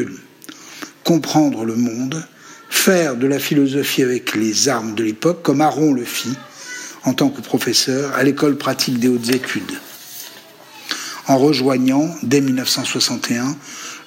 Comprendre 1.07 1.65
le 1.65 1.77
monde, 1.77 2.21
faire 2.69 3.15
de 3.15 3.29
la 3.29 3.39
philosophie 3.39 4.03
avec 4.03 4.35
les 4.35 4.69
armes 4.69 4.97
de 4.97 5.05
l'époque, 5.05 5.41
comme 5.41 5.61
Aaron 5.61 5.93
le 5.93 6.05
fit 6.05 6.35
en 7.05 7.15
tant 7.15 7.29
que 7.29 7.41
professeur 7.41 8.13
à 8.17 8.25
l'école 8.25 8.59
pratique 8.59 8.99
des 8.99 9.07
hautes 9.07 9.31
études. 9.31 9.79
En 11.29 11.39
rejoignant, 11.39 12.13
dès 12.25 12.41
1961, 12.41 13.57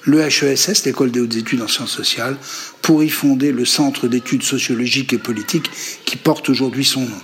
le 0.04 0.20
HESS, 0.20 0.84
l'école 0.84 1.10
des 1.10 1.20
hautes 1.20 1.36
études 1.36 1.62
en 1.62 1.68
sciences 1.68 1.90
sociales, 1.90 2.36
pour 2.82 3.02
y 3.02 3.08
fonder 3.08 3.50
le 3.50 3.64
centre 3.64 4.06
d'études 4.06 4.42
sociologiques 4.42 5.14
et 5.14 5.18
politiques 5.18 5.70
qui 6.04 6.18
porte 6.18 6.50
aujourd'hui 6.50 6.84
son 6.84 7.00
nom. 7.00 7.22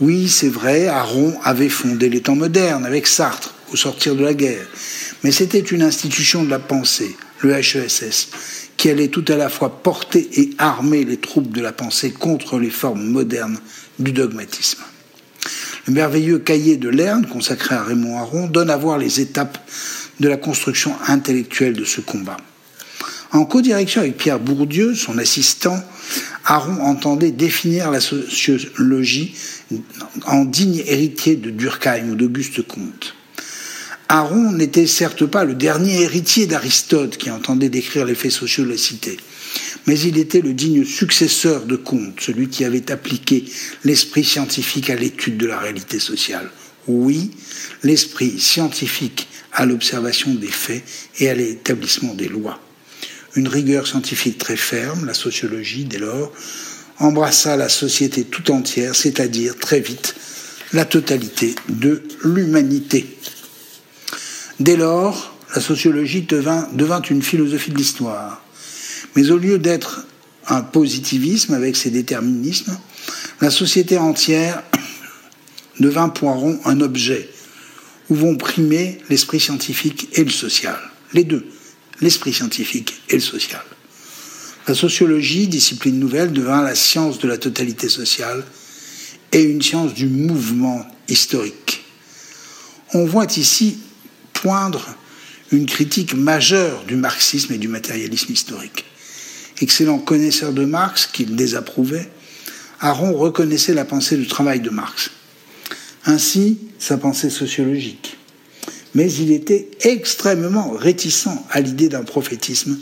Oui, 0.00 0.28
c'est 0.28 0.48
vrai, 0.48 0.88
Aaron 0.88 1.38
avait 1.44 1.68
fondé 1.68 2.08
les 2.08 2.22
temps 2.22 2.34
modernes 2.34 2.84
avec 2.84 3.06
Sartre 3.06 3.54
au 3.72 3.76
sortir 3.76 4.16
de 4.16 4.24
la 4.24 4.34
guerre, 4.34 4.66
mais 5.22 5.30
c'était 5.30 5.60
une 5.60 5.82
institution 5.82 6.42
de 6.42 6.50
la 6.50 6.58
pensée, 6.58 7.16
le 7.42 7.56
HESS, 7.56 8.28
qui 8.76 8.90
allait 8.90 9.08
tout 9.08 9.24
à 9.28 9.36
la 9.36 9.48
fois 9.48 9.82
porter 9.82 10.28
et 10.40 10.50
armer 10.58 11.04
les 11.04 11.16
troupes 11.16 11.52
de 11.52 11.60
la 11.60 11.72
pensée 11.72 12.10
contre 12.10 12.58
les 12.58 12.70
formes 12.70 13.04
modernes 13.04 13.58
du 13.98 14.12
dogmatisme. 14.12 14.82
Le 15.86 15.92
merveilleux 15.92 16.38
cahier 16.38 16.76
de 16.76 16.88
Lerne, 16.88 17.26
consacré 17.26 17.74
à 17.74 17.82
Raymond 17.82 18.18
Aron, 18.18 18.46
donne 18.46 18.70
à 18.70 18.76
voir 18.76 18.98
les 18.98 19.20
étapes 19.20 19.58
de 20.20 20.28
la 20.28 20.36
construction 20.36 20.94
intellectuelle 21.06 21.74
de 21.74 21.84
ce 21.84 22.00
combat. 22.00 22.36
En 23.32 23.44
codirection 23.44 24.02
avec 24.02 24.18
Pierre 24.18 24.38
Bourdieu, 24.38 24.94
son 24.94 25.18
assistant, 25.18 25.82
Aron 26.44 26.82
entendait 26.82 27.30
définir 27.30 27.90
la 27.90 28.00
sociologie 28.00 29.34
en 30.26 30.44
digne 30.44 30.82
héritier 30.86 31.36
de 31.36 31.50
Durkheim 31.50 32.10
ou 32.10 32.14
d'Auguste 32.14 32.62
Comte. 32.62 33.14
Aron 34.14 34.52
n'était 34.52 34.86
certes 34.86 35.24
pas 35.24 35.46
le 35.46 35.54
dernier 35.54 36.02
héritier 36.02 36.46
d'Aristote 36.46 37.16
qui 37.16 37.30
entendait 37.30 37.70
décrire 37.70 38.04
les 38.04 38.14
faits 38.14 38.30
sociaux 38.30 38.62
de 38.62 38.68
la 38.68 38.76
cité, 38.76 39.16
mais 39.86 39.98
il 39.98 40.18
était 40.18 40.42
le 40.42 40.52
digne 40.52 40.84
successeur 40.84 41.64
de 41.64 41.76
Comte, 41.76 42.20
celui 42.20 42.48
qui 42.48 42.66
avait 42.66 42.92
appliqué 42.92 43.46
l'esprit 43.84 44.22
scientifique 44.22 44.90
à 44.90 44.96
l'étude 44.96 45.38
de 45.38 45.46
la 45.46 45.58
réalité 45.58 45.98
sociale. 45.98 46.50
Oui, 46.88 47.30
l'esprit 47.84 48.38
scientifique 48.38 49.28
à 49.50 49.64
l'observation 49.64 50.34
des 50.34 50.46
faits 50.46 50.84
et 51.18 51.30
à 51.30 51.34
l'établissement 51.34 52.12
des 52.12 52.28
lois. 52.28 52.60
Une 53.34 53.48
rigueur 53.48 53.86
scientifique 53.86 54.36
très 54.36 54.56
ferme, 54.56 55.06
la 55.06 55.14
sociologie, 55.14 55.86
dès 55.86 55.96
lors, 55.96 56.34
embrassa 56.98 57.56
la 57.56 57.70
société 57.70 58.24
tout 58.24 58.50
entière, 58.50 58.94
c'est-à-dire 58.94 59.56
très 59.56 59.80
vite 59.80 60.14
la 60.74 60.84
totalité 60.84 61.54
de 61.70 62.02
l'humanité. 62.22 63.06
Dès 64.62 64.76
lors, 64.76 65.34
la 65.56 65.60
sociologie 65.60 66.22
devint, 66.22 67.02
une 67.10 67.20
philosophie 67.20 67.72
de 67.72 67.78
l'histoire. 67.78 68.40
Mais 69.16 69.32
au 69.32 69.36
lieu 69.36 69.58
d'être 69.58 70.06
un 70.46 70.60
positivisme 70.60 71.52
avec 71.52 71.74
ses 71.74 71.90
déterminismes, 71.90 72.78
la 73.40 73.50
société 73.50 73.98
entière 73.98 74.62
devint 75.80 76.08
Poiron 76.08 76.60
un 76.64 76.80
objet 76.80 77.28
où 78.08 78.14
vont 78.14 78.36
primer 78.36 78.98
l'esprit 79.10 79.40
scientifique 79.40 80.10
et 80.12 80.22
le 80.22 80.30
social. 80.30 80.78
Les 81.12 81.24
deux, 81.24 81.44
l'esprit 82.00 82.32
scientifique 82.32 83.02
et 83.08 83.14
le 83.14 83.20
social. 83.20 83.64
La 84.68 84.76
sociologie, 84.76 85.48
discipline 85.48 85.98
nouvelle, 85.98 86.32
devint 86.32 86.62
la 86.62 86.76
science 86.76 87.18
de 87.18 87.26
la 87.26 87.36
totalité 87.36 87.88
sociale 87.88 88.44
et 89.32 89.42
une 89.42 89.60
science 89.60 89.92
du 89.92 90.06
mouvement 90.06 90.86
historique. 91.08 91.82
On 92.94 93.04
voit 93.06 93.26
ici 93.36 93.78
poindre 94.42 94.96
une 95.52 95.66
critique 95.66 96.14
majeure 96.14 96.84
du 96.84 96.96
marxisme 96.96 97.52
et 97.52 97.58
du 97.58 97.68
matérialisme 97.68 98.32
historique. 98.32 98.84
Excellent 99.60 99.98
connaisseur 99.98 100.52
de 100.52 100.64
Marx, 100.64 101.06
qu'il 101.06 101.36
désapprouvait, 101.36 102.10
Aron 102.80 103.16
reconnaissait 103.16 103.74
la 103.74 103.84
pensée 103.84 104.16
du 104.16 104.26
travail 104.26 104.58
de 104.58 104.70
Marx. 104.70 105.10
Ainsi, 106.04 106.58
sa 106.80 106.98
pensée 106.98 107.30
sociologique. 107.30 108.18
Mais 108.96 109.12
il 109.12 109.30
était 109.30 109.68
extrêmement 109.82 110.72
réticent 110.72 111.28
à 111.50 111.60
l'idée 111.60 111.88
d'un 111.88 112.02
prophétisme 112.02 112.76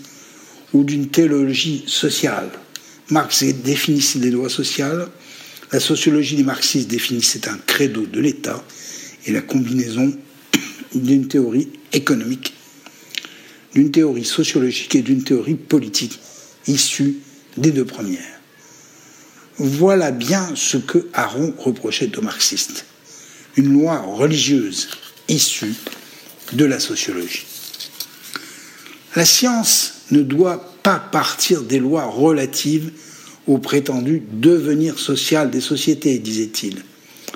ou 0.73 0.83
d'une 0.83 1.09
théologie 1.09 1.85
sociale. 1.87 2.51
Marx 3.11 3.45
définissait 3.45 4.21
des 4.21 4.31
lois 4.31 4.49
sociales, 4.49 5.09
la 5.73 5.81
sociologie 5.81 6.37
des 6.37 6.43
marxistes 6.43 6.89
définissait 6.89 7.49
un 7.49 7.59
credo 7.67 8.07
de 8.07 8.21
l'État 8.21 8.65
et 9.27 9.33
la 9.33 9.43
combinaison 9.43 10.17
d'une 10.95 11.29
théorie 11.29 11.69
économique, 11.93 12.55
d'une 13.75 13.91
théorie 13.91 14.25
sociologique 14.25 14.95
et 14.95 15.03
d'une 15.03 15.23
théorie 15.23 15.55
politique 15.55 16.19
issue 16.67 17.17
des 17.57 17.71
deux 17.71 17.85
premières. 17.85 18.41
Voilà 19.59 20.11
bien 20.11 20.49
ce 20.55 20.79
que 20.79 21.09
Aaron 21.13 21.55
reprochait 21.59 22.17
aux 22.17 22.23
marxistes. 22.23 22.87
Une 23.57 23.73
loi 23.73 23.99
religieuse 24.01 24.89
issue 25.29 25.75
de 26.53 26.65
la 26.65 26.81
sociologie. 26.81 27.45
La 29.17 29.25
science 29.25 29.95
ne 30.11 30.23
doit 30.23 30.77
pas 30.83 30.99
partir 30.99 31.63
des 31.63 31.79
lois 31.79 32.05
relatives 32.05 32.93
au 33.47 33.59
prétendu 33.59 34.23
devenir 34.33 34.99
social 34.99 35.51
des 35.51 35.61
sociétés, 35.61 36.19
disait-il. 36.19 36.83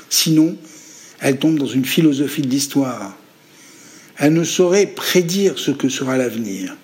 Sinon, 0.08 0.56
elle 1.20 1.38
tombe 1.38 1.58
dans 1.58 1.66
une 1.66 1.84
philosophie 1.84 2.42
de 2.42 2.48
l'histoire. 2.48 3.16
Elle 4.16 4.34
ne 4.34 4.44
saurait 4.44 4.86
prédire 4.86 5.58
ce 5.58 5.70
que 5.70 5.88
sera 5.88 6.16
l'avenir. 6.16 6.76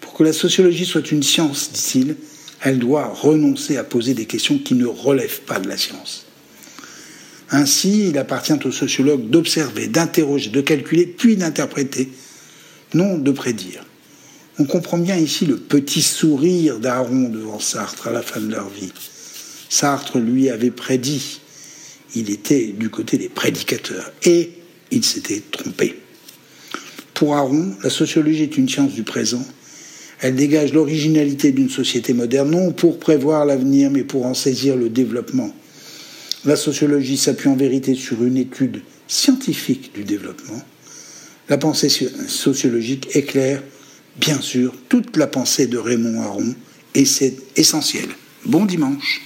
Pour 0.00 0.14
que 0.14 0.22
la 0.22 0.32
sociologie 0.32 0.84
soit 0.84 1.10
une 1.10 1.22
science, 1.22 1.70
dit-il, 1.72 2.16
elle 2.62 2.78
doit 2.78 3.06
renoncer 3.06 3.76
à 3.76 3.84
poser 3.84 4.14
des 4.14 4.26
questions 4.26 4.58
qui 4.58 4.74
ne 4.74 4.86
relèvent 4.86 5.42
pas 5.42 5.58
de 5.58 5.68
la 5.68 5.76
science. 5.76 6.26
Ainsi, 7.50 8.08
il 8.08 8.18
appartient 8.18 8.58
aux 8.64 8.72
sociologues 8.72 9.30
d'observer, 9.30 9.86
d'interroger, 9.86 10.50
de 10.50 10.60
calculer, 10.60 11.06
puis 11.06 11.36
d'interpréter, 11.36 12.08
non 12.92 13.18
de 13.18 13.30
prédire. 13.30 13.84
On 14.58 14.64
comprend 14.64 14.98
bien 14.98 15.16
ici 15.16 15.46
le 15.46 15.58
petit 15.58 16.02
sourire 16.02 16.80
d'Aaron 16.80 17.28
devant 17.28 17.60
Sartre 17.60 18.08
à 18.08 18.10
la 18.10 18.22
fin 18.22 18.40
de 18.40 18.50
leur 18.50 18.68
vie. 18.68 18.92
Sartre, 19.68 20.18
lui, 20.18 20.48
avait 20.48 20.70
prédit. 20.70 21.40
Il 22.14 22.30
était 22.30 22.68
du 22.68 22.88
côté 22.88 23.18
des 23.18 23.28
prédicateurs. 23.28 24.10
Et 24.24 24.50
il 24.90 25.04
s'était 25.04 25.42
trompé. 25.50 25.96
Pour 27.16 27.34
Aaron, 27.34 27.72
la 27.82 27.88
sociologie 27.88 28.42
est 28.42 28.58
une 28.58 28.68
science 28.68 28.92
du 28.92 29.02
présent. 29.02 29.42
Elle 30.20 30.34
dégage 30.34 30.74
l'originalité 30.74 31.50
d'une 31.50 31.70
société 31.70 32.12
moderne, 32.12 32.50
non 32.50 32.72
pour 32.72 32.98
prévoir 32.98 33.46
l'avenir, 33.46 33.90
mais 33.90 34.04
pour 34.04 34.26
en 34.26 34.34
saisir 34.34 34.76
le 34.76 34.90
développement. 34.90 35.50
La 36.44 36.56
sociologie 36.56 37.16
s'appuie 37.16 37.48
en 37.48 37.56
vérité 37.56 37.94
sur 37.94 38.22
une 38.22 38.36
étude 38.36 38.82
scientifique 39.08 39.94
du 39.94 40.04
développement. 40.04 40.60
La 41.48 41.56
pensée 41.56 41.88
sociologique 41.88 43.08
éclaire, 43.16 43.62
bien 44.20 44.42
sûr, 44.42 44.74
toute 44.90 45.16
la 45.16 45.26
pensée 45.26 45.68
de 45.68 45.78
Raymond 45.78 46.20
Aron, 46.20 46.54
et 46.94 47.06
c'est 47.06 47.34
essentiel. 47.56 48.08
Bon 48.44 48.66
dimanche. 48.66 49.22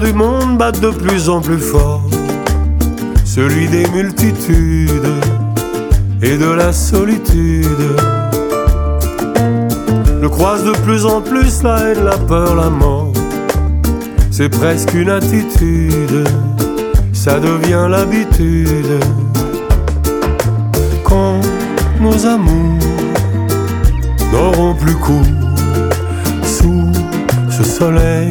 Du 0.00 0.12
monde 0.12 0.58
battre 0.58 0.80
de 0.80 0.90
plus 0.90 1.28
en 1.28 1.40
plus 1.40 1.58
fort, 1.58 2.02
celui 3.24 3.66
des 3.68 3.86
multitudes 3.88 5.12
et 6.22 6.36
de 6.36 6.50
la 6.50 6.72
solitude. 6.72 7.66
Je 10.22 10.26
croise 10.26 10.64
de 10.64 10.72
plus 10.84 11.04
en 11.04 11.20
plus 11.20 11.62
la 11.62 11.78
haine, 11.80 12.04
la 12.04 12.16
peur, 12.16 12.54
la 12.54 12.70
mort. 12.70 13.12
C'est 14.30 14.48
presque 14.48 14.94
une 14.94 15.10
attitude, 15.10 16.28
ça 17.12 17.40
devient 17.40 17.86
l'habitude. 17.88 19.00
Quand 21.04 21.40
nos 22.00 22.26
amours 22.26 22.78
n'auront 24.32 24.74
plus 24.74 24.96
cours 24.96 25.22
sous 26.44 26.92
ce 27.50 27.64
soleil 27.64 28.30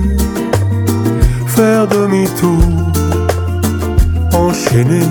faire 1.61 1.85
demi-tour, 1.85 2.63
enchaîner, 4.33 5.09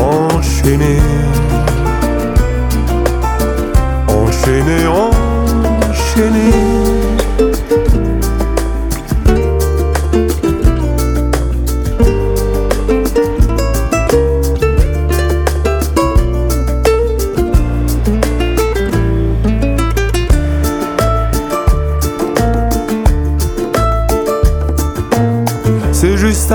enchaîner, 0.00 1.00
enchaîner, 4.08 4.86
enchaîner. 5.88 6.85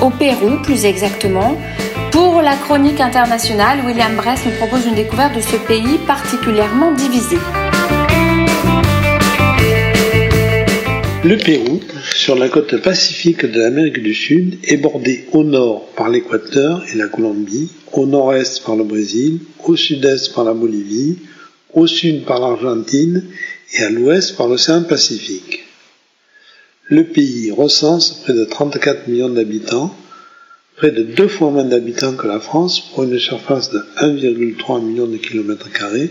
Au 0.00 0.10
Pérou 0.10 0.62
plus 0.62 0.84
exactement. 0.84 1.58
Pour 2.12 2.42
la 2.42 2.56
chronique 2.56 3.00
internationale, 3.00 3.78
William 3.86 4.14
Bress 4.16 4.40
nous 4.46 4.52
propose 4.52 4.86
une 4.86 4.94
découverte 4.94 5.36
de 5.36 5.40
ce 5.40 5.56
pays 5.56 5.98
particulièrement 6.06 6.92
divisé. 6.92 7.36
Le 11.24 11.36
Pérou, 11.36 11.80
sur 12.14 12.36
la 12.36 12.48
côte 12.48 12.80
pacifique 12.80 13.44
de 13.44 13.60
l'Amérique 13.60 14.02
du 14.02 14.14
Sud, 14.14 14.58
est 14.64 14.76
bordé 14.76 15.26
au 15.32 15.44
nord 15.44 15.88
par 15.96 16.08
l'Équateur 16.08 16.84
et 16.92 16.96
la 16.96 17.08
Colombie, 17.08 17.70
au 17.92 18.06
nord-est 18.06 18.64
par 18.64 18.76
le 18.76 18.84
Brésil, 18.84 19.40
au 19.64 19.76
sud-est 19.76 20.32
par 20.32 20.44
la 20.44 20.54
Bolivie, 20.54 21.18
au 21.74 21.86
sud 21.86 22.24
par 22.24 22.40
l'Argentine 22.40 23.24
et 23.74 23.82
à 23.82 23.90
l'ouest 23.90 24.36
par 24.36 24.48
l'océan 24.48 24.84
Pacifique. 24.84 25.57
Le 26.90 27.04
pays 27.04 27.50
recense 27.50 28.22
près 28.22 28.32
de 28.32 28.46
34 28.46 29.08
millions 29.08 29.28
d'habitants, 29.28 29.94
près 30.76 30.90
de 30.90 31.02
deux 31.02 31.28
fois 31.28 31.50
moins 31.50 31.64
d'habitants 31.64 32.14
que 32.14 32.26
la 32.26 32.40
France 32.40 32.80
pour 32.80 33.02
une 33.02 33.18
surface 33.18 33.70
de 33.70 33.80
1,3 33.98 34.82
million 34.82 35.06
de 35.06 35.18
kilomètres 35.18 35.70
carrés, 35.70 36.08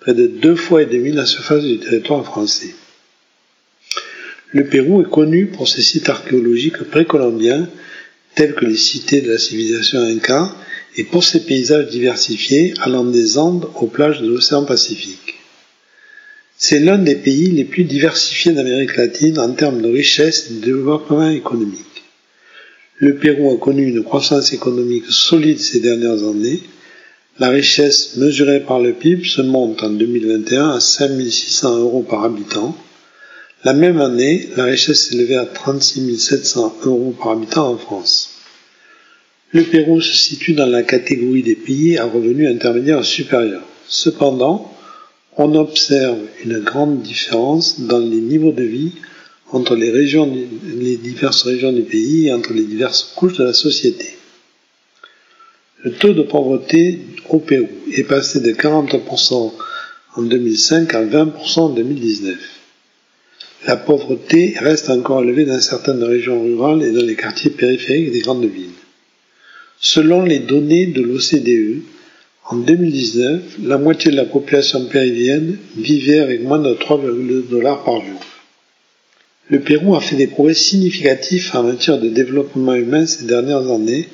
près 0.00 0.14
de 0.14 0.26
deux 0.26 0.56
fois 0.56 0.80
et 0.80 0.86
demi 0.86 1.12
la 1.12 1.26
surface 1.26 1.62
du 1.62 1.78
territoire 1.78 2.24
français. 2.24 2.74
Le 4.52 4.64
Pérou 4.64 5.02
est 5.02 5.10
connu 5.10 5.46
pour 5.46 5.68
ses 5.68 5.82
sites 5.82 6.08
archéologiques 6.08 6.84
précolombiens, 6.84 7.68
tels 8.34 8.54
que 8.54 8.64
les 8.64 8.76
cités 8.76 9.20
de 9.20 9.30
la 9.30 9.38
civilisation 9.38 9.98
inca, 10.00 10.56
et 10.96 11.04
pour 11.04 11.22
ses 11.22 11.44
paysages 11.44 11.88
diversifiés 11.88 12.72
allant 12.80 13.04
des 13.04 13.36
Andes 13.36 13.68
aux 13.74 13.88
plages 13.88 14.22
de 14.22 14.28
l'océan 14.28 14.64
Pacifique. 14.64 15.33
C'est 16.66 16.80
l'un 16.80 16.96
des 16.96 17.16
pays 17.16 17.50
les 17.50 17.64
plus 17.64 17.84
diversifiés 17.84 18.52
d'Amérique 18.52 18.96
latine 18.96 19.38
en 19.38 19.52
termes 19.52 19.82
de 19.82 19.90
richesse 19.90 20.46
et 20.48 20.54
de 20.54 20.64
développement 20.64 21.28
économique. 21.28 22.04
Le 22.96 23.16
Pérou 23.16 23.52
a 23.52 23.58
connu 23.58 23.86
une 23.86 24.02
croissance 24.02 24.54
économique 24.54 25.04
solide 25.10 25.60
ces 25.60 25.80
dernières 25.80 26.26
années. 26.26 26.62
La 27.38 27.50
richesse 27.50 28.16
mesurée 28.16 28.60
par 28.60 28.80
le 28.80 28.94
PIB 28.94 29.26
se 29.26 29.42
monte 29.42 29.82
en 29.82 29.90
2021 29.90 30.70
à 30.70 30.80
5600 30.80 31.80
euros 31.80 32.02
par 32.02 32.24
habitant. 32.24 32.74
La 33.64 33.74
même 33.74 34.00
année, 34.00 34.48
la 34.56 34.64
richesse 34.64 35.10
s'élevait 35.10 35.36
à 35.36 35.44
36 35.44 36.18
700 36.18 36.78
euros 36.86 37.14
par 37.20 37.32
habitant 37.32 37.72
en 37.72 37.76
France. 37.76 38.38
Le 39.52 39.64
Pérou 39.64 40.00
se 40.00 40.16
situe 40.16 40.54
dans 40.54 40.64
la 40.64 40.82
catégorie 40.82 41.42
des 41.42 41.56
pays 41.56 41.98
à 41.98 42.06
revenus 42.06 42.48
intermédiaires 42.48 43.04
supérieurs. 43.04 43.68
Cependant, 43.86 44.73
on 45.36 45.54
observe 45.54 46.18
une 46.44 46.60
grande 46.60 47.02
différence 47.02 47.80
dans 47.80 47.98
les 47.98 48.20
niveaux 48.20 48.52
de 48.52 48.62
vie 48.62 48.92
entre 49.50 49.76
les, 49.76 49.90
régions, 49.90 50.26
diverses 50.26 51.42
régions 51.42 51.72
du 51.72 51.82
pays 51.82 52.28
et 52.28 52.32
entre 52.32 52.52
les 52.52 52.64
diverses 52.64 53.12
couches 53.14 53.38
de 53.38 53.44
la 53.44 53.52
société. 53.52 54.16
Le 55.82 55.92
taux 55.92 56.14
de 56.14 56.22
pauvreté 56.22 56.98
au 57.28 57.38
Pérou 57.38 57.68
est 57.92 58.04
passé 58.04 58.40
de 58.40 58.52
40% 58.52 59.52
en 60.16 60.22
2005 60.22 60.94
à 60.94 61.04
20% 61.04 61.60
en 61.60 61.68
2019. 61.70 62.38
La 63.66 63.76
pauvreté 63.76 64.54
reste 64.58 64.90
encore 64.90 65.22
élevée 65.22 65.44
dans 65.44 65.60
certaines 65.60 66.02
régions 66.02 66.42
rurales 66.42 66.82
et 66.82 66.92
dans 66.92 67.04
les 67.04 67.16
quartiers 67.16 67.50
périphériques 67.50 68.12
des 68.12 68.20
grandes 68.20 68.44
villes. 68.44 68.70
Selon 69.80 70.22
les 70.22 70.38
données 70.38 70.86
de 70.86 71.02
l'OCDE, 71.02 71.82
En 72.46 72.56
2019, 72.56 73.56
la 73.62 73.78
moitié 73.78 74.10
de 74.10 74.16
la 74.16 74.26
population 74.26 74.84
péruvienne 74.84 75.56
vivait 75.76 76.20
avec 76.20 76.42
moins 76.42 76.58
de 76.58 76.74
3,2 76.74 77.48
dollars 77.48 77.82
par 77.84 78.02
jour. 78.02 78.20
Le 79.48 79.60
Pérou 79.60 79.94
a 79.94 80.00
fait 80.00 80.16
des 80.16 80.26
progrès 80.26 80.52
significatifs 80.52 81.54
en 81.54 81.62
matière 81.62 81.98
de 81.98 82.08
développement 82.10 82.74
humain 82.74 83.06
ces 83.06 83.24
dernières 83.24 83.70
années, 83.70 84.08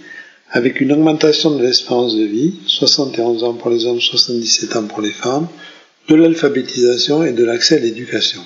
avec 0.50 0.80
une 0.80 0.92
augmentation 0.92 1.56
de 1.56 1.62
l'espérance 1.64 2.16
de 2.16 2.24
vie, 2.24 2.54
71 2.66 3.42
ans 3.42 3.54
pour 3.54 3.70
les 3.70 3.86
hommes, 3.86 4.00
77 4.00 4.76
ans 4.76 4.86
pour 4.86 5.00
les 5.00 5.10
femmes, 5.10 5.48
de 6.08 6.14
l'alphabétisation 6.14 7.24
et 7.24 7.32
de 7.32 7.44
l'accès 7.44 7.76
à 7.76 7.80
l'éducation. 7.80 8.40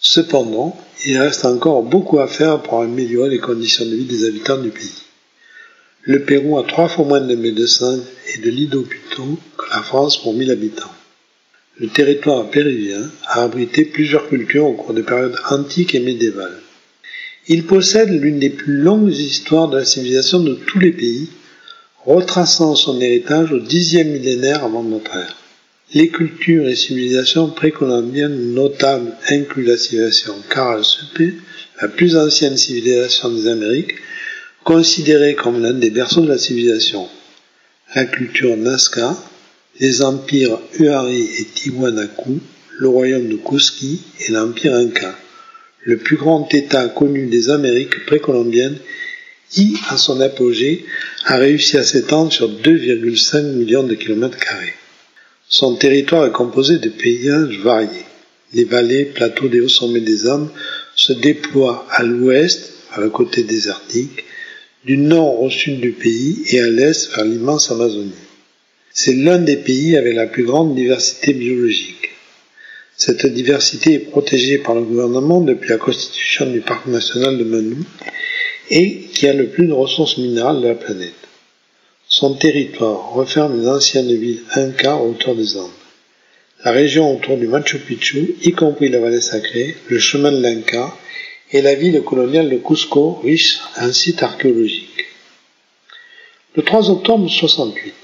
Cependant, 0.00 0.76
il 1.06 1.18
reste 1.18 1.46
encore 1.46 1.82
beaucoup 1.82 2.20
à 2.20 2.26
faire 2.26 2.62
pour 2.62 2.80
améliorer 2.80 3.30
les 3.30 3.38
conditions 3.38 3.84
de 3.86 3.94
vie 3.94 4.04
des 4.04 4.26
habitants 4.26 4.58
du 4.58 4.70
pays. 4.70 5.09
Le 6.04 6.22
Pérou 6.22 6.58
a 6.58 6.64
trois 6.64 6.88
fois 6.88 7.04
moins 7.04 7.20
de 7.20 7.34
médecins 7.34 8.00
et 8.34 8.38
de 8.38 8.48
lits 8.48 8.68
d'hôpitaux 8.68 9.38
que 9.58 9.66
la 9.70 9.82
France 9.82 10.22
pour 10.22 10.32
1000 10.32 10.50
habitants. 10.50 10.94
Le 11.78 11.88
territoire 11.88 12.50
péruvien 12.50 13.02
a 13.26 13.42
abrité 13.42 13.84
plusieurs 13.84 14.26
cultures 14.28 14.64
au 14.64 14.72
cours 14.72 14.94
des 14.94 15.02
périodes 15.02 15.36
antiques 15.50 15.94
et 15.94 16.00
médiévales. 16.00 16.58
Il 17.48 17.66
possède 17.66 18.08
l'une 18.10 18.38
des 18.38 18.48
plus 18.48 18.78
longues 18.78 19.12
histoires 19.12 19.68
de 19.68 19.76
la 19.76 19.84
civilisation 19.84 20.40
de 20.40 20.54
tous 20.54 20.78
les 20.78 20.92
pays, 20.92 21.28
retraçant 22.06 22.76
son 22.76 22.98
héritage 22.98 23.52
au 23.52 23.58
dixième 23.58 24.08
millénaire 24.08 24.64
avant 24.64 24.82
notre 24.82 25.14
ère. 25.14 25.36
Les 25.92 26.08
cultures 26.08 26.66
et 26.66 26.76
civilisations 26.76 27.50
précolombiennes 27.50 28.54
notables 28.54 29.12
incluent 29.28 29.64
la 29.66 29.76
civilisation 29.76 30.34
Caral-Supé, 30.48 31.34
la 31.82 31.88
plus 31.88 32.16
ancienne 32.16 32.56
civilisation 32.56 33.30
des 33.30 33.48
Amériques, 33.48 33.96
considérée 34.64 35.34
comme 35.34 35.62
l'un 35.62 35.74
des 35.74 35.90
berceaux 35.90 36.22
de 36.22 36.28
la 36.28 36.38
civilisation. 36.38 37.08
La 37.94 38.04
culture 38.04 38.56
Nazca, 38.56 39.16
les 39.80 40.02
empires 40.02 40.58
Huari 40.78 41.28
et 41.38 41.44
Tiwanaku, 41.44 42.38
le 42.78 42.88
royaume 42.88 43.28
de 43.28 43.36
Kuski 43.36 44.00
et 44.20 44.32
l'empire 44.32 44.74
Inca, 44.74 45.14
le 45.82 45.96
plus 45.96 46.16
grand 46.16 46.52
État 46.54 46.88
connu 46.88 47.26
des 47.26 47.50
Amériques 47.50 48.06
précolombiennes 48.06 48.78
qui, 49.48 49.76
à 49.88 49.96
son 49.96 50.20
apogée, 50.20 50.84
a 51.24 51.36
réussi 51.36 51.76
à 51.76 51.82
s'étendre 51.82 52.32
sur 52.32 52.48
2,5 52.48 53.42
millions 53.54 53.82
de 53.82 53.94
kilomètres 53.94 54.38
carrés. 54.38 54.74
Son 55.48 55.74
territoire 55.74 56.26
est 56.26 56.32
composé 56.32 56.78
de 56.78 56.88
paysages 56.88 57.58
variés. 57.58 58.06
Les 58.52 58.64
vallées, 58.64 59.06
plateaux 59.06 59.48
des 59.48 59.60
hauts 59.60 59.68
sommets 59.68 60.00
des 60.00 60.28
Andes 60.28 60.50
se 60.94 61.12
déploient 61.12 61.86
à 61.90 62.02
l'ouest, 62.02 62.72
vers 62.90 63.00
le 63.00 63.10
côté 63.10 63.42
désertique, 63.42 64.24
du 64.84 64.96
nord 64.96 65.42
au 65.42 65.50
sud 65.50 65.80
du 65.80 65.92
pays 65.92 66.42
et 66.50 66.60
à 66.60 66.68
l'est 66.68 67.14
vers 67.14 67.24
l'immense 67.24 67.70
Amazonie. 67.70 68.12
C'est 68.92 69.14
l'un 69.14 69.38
des 69.38 69.56
pays 69.56 69.96
avec 69.96 70.14
la 70.14 70.26
plus 70.26 70.44
grande 70.44 70.74
diversité 70.74 71.32
biologique. 71.32 72.10
Cette 72.96 73.26
diversité 73.26 73.94
est 73.94 74.10
protégée 74.10 74.58
par 74.58 74.74
le 74.74 74.82
gouvernement 74.82 75.40
depuis 75.40 75.70
la 75.70 75.78
constitution 75.78 76.50
du 76.50 76.60
parc 76.60 76.86
national 76.86 77.38
de 77.38 77.44
Manu 77.44 77.76
et 78.70 79.02
qui 79.14 79.26
a 79.26 79.32
le 79.32 79.48
plus 79.48 79.66
de 79.66 79.72
ressources 79.72 80.18
minérales 80.18 80.60
de 80.60 80.68
la 80.68 80.74
planète. 80.74 81.14
Son 82.08 82.34
territoire 82.34 83.12
referme 83.12 83.60
les 83.60 83.68
anciennes 83.68 84.14
villes 84.14 84.42
Inca 84.54 84.96
autour 84.96 85.36
des 85.36 85.56
Andes. 85.56 85.70
La 86.64 86.72
région 86.72 87.16
autour 87.16 87.36
du 87.38 87.46
Machu 87.46 87.78
Picchu, 87.78 88.34
y 88.42 88.52
compris 88.52 88.88
la 88.88 88.98
vallée 88.98 89.20
sacrée, 89.20 89.76
le 89.88 89.98
chemin 89.98 90.32
de 90.32 90.42
l'Inca 90.42 90.94
et 91.52 91.62
la 91.62 91.74
ville 91.74 92.02
coloniale 92.02 92.48
de 92.48 92.56
Cusco, 92.56 93.20
riche 93.24 93.60
en 93.80 93.92
site 93.92 94.22
archéologique. 94.22 95.06
Le 96.56 96.62
3 96.62 96.90
octobre 96.90 97.28
68, 97.28 97.94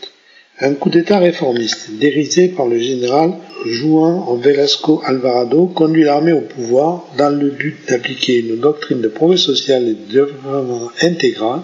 un 0.61 0.75
coup 0.75 0.89
d'État 0.89 1.19
réformiste, 1.19 1.91
dérisé 1.99 2.49
par 2.49 2.67
le 2.67 2.79
général 2.79 3.35
Juan 3.65 4.41
Velasco 4.41 5.03
Alvarado, 5.05 5.67
conduit 5.67 6.05
l'armée 6.05 6.33
au 6.33 6.41
pouvoir 6.41 7.05
dans 7.19 7.29
le 7.29 7.51
but 7.51 7.77
d'appliquer 7.89 8.39
une 8.39 8.61
doctrine 8.61 9.01
de 9.01 9.09
progrès 9.09 9.37
social 9.37 9.83
et 9.89 9.95
de 9.95 10.13
développement 10.13 10.91
intégral, 11.03 11.61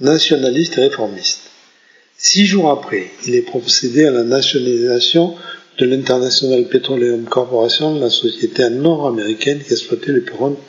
nationaliste 0.00 0.78
et 0.78 0.82
réformiste. 0.82 1.50
Six 2.16 2.46
jours 2.46 2.70
après, 2.70 3.10
il 3.26 3.34
est 3.34 3.42
procédé 3.42 4.04
à 4.04 4.10
la 4.10 4.24
nationalisation 4.24 5.34
de 5.80 5.86
l'International 5.86 6.64
Petroleum 6.64 7.24
Corporation, 7.24 7.98
la 7.98 8.10
société 8.10 8.68
nord-américaine 8.68 9.60
qui 9.66 9.72
exploitait 9.72 10.12
le 10.12 10.22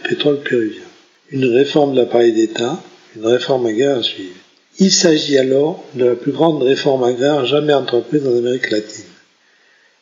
pétrole 0.07 0.39
péruvien. 0.39 0.83
Une 1.31 1.53
réforme 1.53 1.93
de 1.93 1.99
l'appareil 1.99 2.31
d'État, 2.31 2.81
une 3.17 3.25
réforme 3.25 3.65
agraire 3.65 3.97
à 3.97 4.03
suivre. 4.03 4.35
Il 4.79 4.89
s'agit 4.89 5.37
alors 5.37 5.83
de 5.95 6.05
la 6.05 6.15
plus 6.15 6.31
grande 6.31 6.63
réforme 6.63 7.03
agraire 7.03 7.45
jamais 7.45 7.73
entreprise 7.73 8.25
en 8.25 8.37
Amérique 8.37 8.71
latine. 8.71 9.03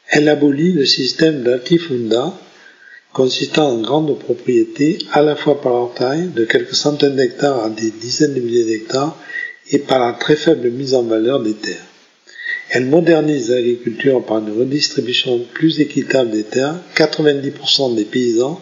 Elle 0.10 0.30
abolit 0.30 0.74
le 0.74 0.86
système 0.86 1.41
d'altifunda, 1.41 2.32
consistant 3.12 3.72
en 3.72 3.82
grandes 3.82 4.20
propriétés, 4.20 4.99
à 5.12 5.24
la 5.24 5.36
fois 5.36 5.60
par 5.60 5.74
leur 5.74 5.93
taille, 5.95 6.30
de 6.36 6.45
quelques 6.45 6.76
centaines 6.76 7.16
d'hectares 7.16 7.64
à 7.66 7.70
des 7.72 7.89
dizaines 7.89 8.36
de 8.36 8.41
milliers 8.41 8.66
d'hectares, 8.66 9.18
et 9.72 9.80
par 9.80 9.99
la 9.99 10.14
très 10.14 10.36
faible 10.36 10.70
mise 10.70 10.93
en 10.93 11.01
valeur 11.01 11.41
des 11.41 11.55
terres. 11.55 11.86
Elle 12.72 12.86
modernise 12.86 13.49
l'agriculture 13.49 14.24
par 14.24 14.38
une 14.38 14.57
redistribution 14.57 15.39
plus 15.53 15.80
équitable 15.80 16.30
des 16.30 16.43
terres. 16.43 16.76
90% 16.95 17.95
des 17.95 18.05
paysans 18.05 18.61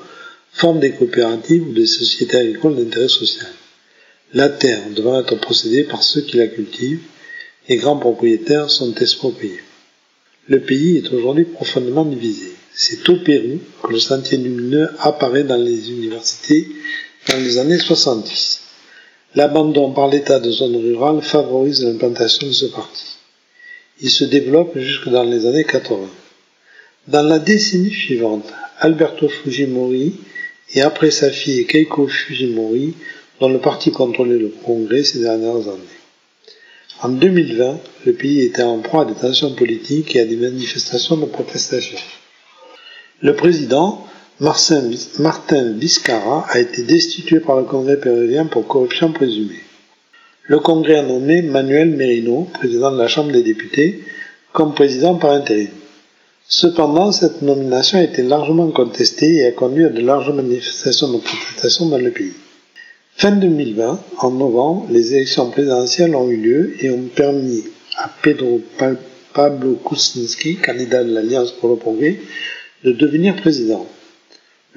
forment 0.53 0.79
des 0.79 0.91
coopératives 0.91 1.67
ou 1.67 1.73
des 1.73 1.87
sociétés 1.87 2.37
agricoles 2.37 2.77
d'intérêt 2.77 3.09
social. 3.09 3.51
La 4.33 4.47
terre 4.47 4.81
devant 4.95 5.19
être 5.19 5.35
possédée 5.35 5.83
par 5.83 6.03
ceux 6.03 6.21
qui 6.21 6.37
la 6.37 6.47
cultivent, 6.47 7.01
les 7.67 7.75
grands 7.75 7.97
propriétaires 7.97 8.69
sont 8.69 8.95
expropriés. 8.95 9.59
Le 10.47 10.61
pays 10.61 10.97
est 10.97 11.13
aujourd'hui 11.13 11.43
profondément 11.43 12.05
divisé. 12.05 12.53
C'est 12.73 13.09
au 13.09 13.17
Pérou 13.17 13.59
que 13.83 13.91
le 13.91 13.99
sentier 13.99 14.37
lumineux 14.37 14.89
apparaît 14.99 15.43
dans 15.43 15.57
les 15.57 15.91
universités 15.91 16.67
dans 17.27 17.37
les 17.37 17.57
années 17.57 17.77
70. 17.77 18.61
L'abandon 19.35 19.91
par 19.91 20.07
l'État 20.07 20.39
de 20.39 20.49
zones 20.49 20.77
rurales 20.77 21.21
favorise 21.21 21.83
l'implantation 21.83 22.47
de 22.47 22.53
ce 22.53 22.67
parti. 22.67 23.16
Il 23.99 24.09
se 24.09 24.25
développe 24.25 24.77
jusque 24.77 25.09
dans 25.09 25.23
les 25.23 25.45
années 25.45 25.63
80. 25.63 26.07
Dans 27.07 27.23
la 27.23 27.39
décennie 27.39 27.89
suivante, 27.93 28.45
Alberto 28.79 29.27
Fujimori 29.27 30.13
et 30.75 30.81
après 30.81 31.09
sa 31.09 31.31
fille 31.31 31.65
Keiko 31.65 32.07
Fujimori, 32.07 32.93
dont 33.39 33.49
le 33.49 33.59
parti 33.59 33.91
contrôlait 33.91 34.37
le 34.37 34.53
Congrès 34.63 35.03
ces 35.03 35.19
dernières 35.19 35.67
années. 35.67 35.97
En 37.01 37.09
2020, 37.09 37.79
le 38.05 38.13
pays 38.13 38.41
était 38.41 38.63
en 38.63 38.79
proie 38.79 39.03
à 39.03 39.05
des 39.05 39.13
tensions 39.13 39.53
politiques 39.53 40.15
et 40.15 40.21
à 40.21 40.25
des 40.25 40.35
manifestations 40.35 41.17
de 41.17 41.25
protestation. 41.25 41.97
Le 43.21 43.35
président, 43.35 44.05
Martin 44.39 45.71
Vizcarra, 45.73 46.45
a 46.49 46.59
été 46.59 46.83
destitué 46.83 47.39
par 47.39 47.57
le 47.57 47.63
Congrès 47.63 47.99
péruvien 47.99 48.45
pour 48.45 48.67
corruption 48.67 49.11
présumée. 49.11 49.61
Le 50.49 50.59
Congrès 50.59 50.99
a 50.99 51.03
nommé 51.03 51.41
Manuel 51.41 51.89
Merino, 51.89 52.47
président 52.53 52.89
de 52.93 52.97
la 52.97 53.09
Chambre 53.09 53.33
des 53.33 53.43
députés, 53.43 53.99
comme 54.53 54.73
président 54.73 55.15
par 55.15 55.31
intérim. 55.31 55.67
Cependant, 56.47 57.11
cette 57.11 57.41
nomination 57.41 57.97
a 57.99 58.03
été 58.03 58.23
largement 58.23 58.71
contestée 58.71 59.39
et 59.39 59.45
a 59.47 59.51
conduit 59.51 59.83
à 59.83 59.89
de 59.89 59.99
larges 59.99 60.31
manifestations 60.31 61.11
de 61.11 61.17
protestation 61.17 61.87
dans 61.87 61.97
le 61.97 62.11
pays. 62.11 62.31
Fin 63.17 63.31
2020, 63.31 63.99
en 64.19 64.31
novembre, 64.31 64.87
les 64.89 65.15
élections 65.15 65.49
présidentielles 65.49 66.15
ont 66.15 66.29
eu 66.29 66.37
lieu 66.37 66.75
et 66.79 66.91
ont 66.91 67.09
permis 67.13 67.65
à 67.97 68.09
Pedro 68.21 68.61
Pablo 69.33 69.77
Kuczynski, 69.85 70.55
candidat 70.55 71.03
de 71.03 71.13
l'Alliance 71.13 71.51
pour 71.51 71.71
le 71.71 71.75
progrès, 71.75 72.19
de 72.85 72.93
devenir 72.93 73.35
président. 73.35 73.85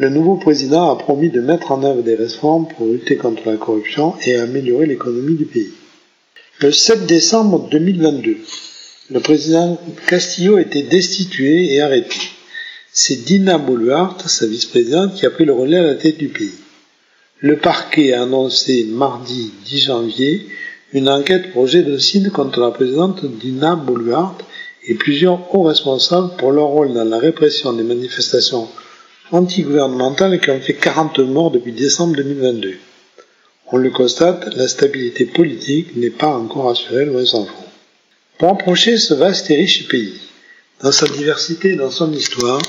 Le 0.01 0.09
nouveau 0.09 0.36
président 0.36 0.90
a 0.90 0.96
promis 0.96 1.28
de 1.28 1.42
mettre 1.42 1.72
en 1.72 1.84
œuvre 1.84 2.03
des 2.03 2.14
réformes 2.14 2.66
pour 2.68 2.86
lutter 2.86 3.16
contre 3.16 3.42
la 3.46 3.59
corruption 3.59 4.14
et 4.24 4.34
améliorer 4.34 4.86
l'économie 4.86 5.34
du 5.34 5.44
pays. 5.44 5.74
Le 6.61 6.72
7 6.72 7.05
décembre 7.05 7.68
2022, 7.70 8.38
le 9.11 9.20
président 9.20 9.78
Castillo 10.07 10.57
a 10.57 10.62
été 10.62 10.84
destitué 10.84 11.74
et 11.74 11.82
arrêté. 11.82 12.16
C'est 12.90 13.26
Dina 13.26 13.59
Boluarte, 13.59 14.26
sa 14.26 14.46
vice-présidente, 14.46 15.16
qui 15.16 15.26
a 15.26 15.30
pris 15.30 15.44
le 15.44 15.53
relais 15.53 15.76
à 15.76 15.82
la 15.82 15.96
tête 15.96 16.16
du 16.16 16.28
pays. 16.28 16.55
Le 17.40 17.59
parquet 17.59 18.14
a 18.14 18.22
annoncé 18.22 18.86
mardi 18.90 19.53
10 19.66 19.84
janvier 19.84 20.46
une 20.94 21.11
enquête 21.11 21.53
pour 21.53 21.66
génocide 21.66 22.32
contre 22.32 22.59
la 22.61 22.70
présidente 22.70 23.26
Dina 23.38 23.76
Boluarte 23.76 24.46
et 24.82 24.94
plusieurs 24.94 25.55
hauts 25.55 25.64
responsables 25.64 26.36
pour 26.38 26.53
leur 26.53 26.68
rôle 26.68 26.94
dans 26.94 27.05
la 27.05 27.18
répression 27.18 27.74
des 27.74 27.82
manifestations 27.82 28.66
antigouvernementales 29.33 30.41
qui 30.41 30.51
ont 30.51 30.61
fait 30.61 30.74
40 30.74 31.20
morts 31.20 31.51
depuis 31.51 31.72
décembre 31.72 32.16
2022. 32.16 32.74
On 33.72 33.76
le 33.76 33.91
constate, 33.91 34.55
la 34.57 34.68
stabilité 34.68 35.26
politique 35.26 35.97
n'est 35.97 36.11
pas 36.11 36.35
encore 36.37 36.70
assurée, 36.70 37.05
loin 37.05 37.24
s'en 37.24 37.45
faut. 37.45 37.53
Pour 38.39 38.51
approcher 38.51 38.97
ce 38.97 39.14
vaste 39.14 39.51
et 39.51 39.57
riche 39.57 39.89
pays, 39.89 40.20
dans 40.83 40.93
sa 40.93 41.07
diversité 41.07 41.70
et 41.70 41.76
dans 41.76 41.91
son 41.91 42.12
histoire, 42.12 42.61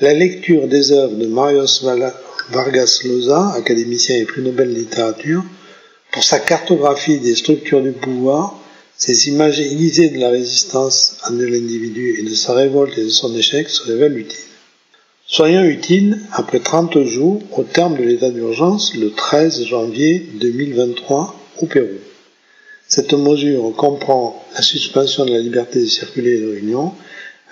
la 0.00 0.14
lecture 0.14 0.66
des 0.68 0.92
œuvres 0.92 1.16
de 1.16 1.26
Marius 1.26 1.82
Vargas 1.82 3.00
Llosa, 3.04 3.52
académicien 3.56 4.16
et 4.16 4.24
prix 4.24 4.40
Nobel 4.40 4.72
de 4.72 4.78
littérature, 4.78 5.44
pour 6.12 6.24
sa 6.24 6.38
cartographie 6.38 7.18
des 7.18 7.34
structures 7.34 7.82
du 7.82 7.92
pouvoir, 7.92 8.60
Ces 9.00 9.28
images 9.28 9.58
aiguisées 9.60 10.10
de 10.10 10.18
la 10.18 10.28
résistance 10.28 11.16
de 11.30 11.46
l'individu 11.46 12.16
et 12.18 12.22
de 12.22 12.34
sa 12.34 12.52
révolte 12.52 12.98
et 12.98 13.04
de 13.04 13.08
son 13.08 13.34
échec 13.34 13.70
se 13.70 13.84
révèlent 13.84 14.18
utiles. 14.18 14.49
Soyons 15.32 15.62
utiles 15.62 16.18
après 16.32 16.58
30 16.58 17.04
jours 17.04 17.40
au 17.56 17.62
terme 17.62 17.96
de 17.96 18.02
l'état 18.02 18.30
d'urgence 18.30 18.96
le 18.96 19.12
13 19.12 19.62
janvier 19.62 20.18
2023 20.40 21.36
au 21.58 21.66
Pérou. 21.66 22.00
Cette 22.88 23.12
mesure 23.12 23.72
comprend 23.76 24.44
la 24.56 24.60
suspension 24.60 25.24
de 25.24 25.30
la 25.30 25.38
liberté 25.38 25.78
de 25.78 25.86
circuler 25.86 26.32
et 26.32 26.40
de 26.40 26.50
réunion 26.50 26.92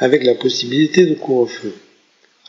avec 0.00 0.24
la 0.24 0.34
possibilité 0.34 1.06
de 1.06 1.14
couvre-feu. 1.14 1.72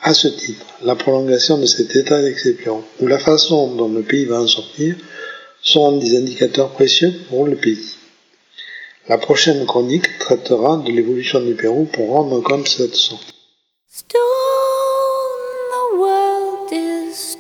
À 0.02 0.16
ce 0.16 0.30
titre, 0.30 0.66
la 0.82 0.96
prolongation 0.96 1.60
de 1.60 1.68
cet 1.68 1.96
état 1.96 2.24
d'exception 2.24 2.84
ou 3.00 3.06
la 3.06 3.20
façon 3.20 3.76
dont 3.76 3.90
le 3.90 4.02
pays 4.02 4.26
va 4.26 4.42
en 4.42 4.48
sortir 4.48 4.96
sont 5.62 6.00
des 6.00 6.18
indicateurs 6.18 6.72
précieux 6.72 7.14
pour 7.30 7.46
le 7.46 7.56
pays. 7.56 7.98
La 9.08 9.20
prochaine 9.20 9.64
chronique 9.68 10.18
traitera 10.18 10.78
de 10.78 10.92
l'évolution 10.92 11.40
du 11.40 11.54
Pérou 11.54 11.86
pour 11.86 12.10
rendre 12.10 12.42
compte 12.42 12.64
de 12.64 12.68
cette 12.68 12.96
sortie. 12.96 13.36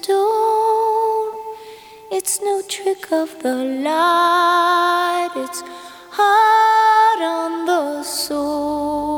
Stone. 0.10 1.34
It's 2.12 2.41
no 2.41 2.62
trick 2.68 3.12
of 3.12 3.30
the 3.43 3.55
light, 3.88 5.32
it's 5.36 5.62
hard 6.10 7.22
on 7.22 7.66
the 7.68 8.03
soul. 8.03 9.09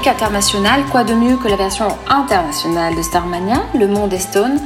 La 0.00 0.12
chronique 0.12 0.22
internationale, 0.22 0.84
quoi 0.90 1.04
de 1.04 1.12
mieux 1.12 1.36
que 1.36 1.48
la 1.48 1.56
version 1.56 1.88
internationale 2.08 2.96
de 2.96 3.02
Starmania, 3.02 3.62
Le 3.74 3.86
Monde 3.86 4.12
est 4.14 4.18
Stone, 4.18 4.58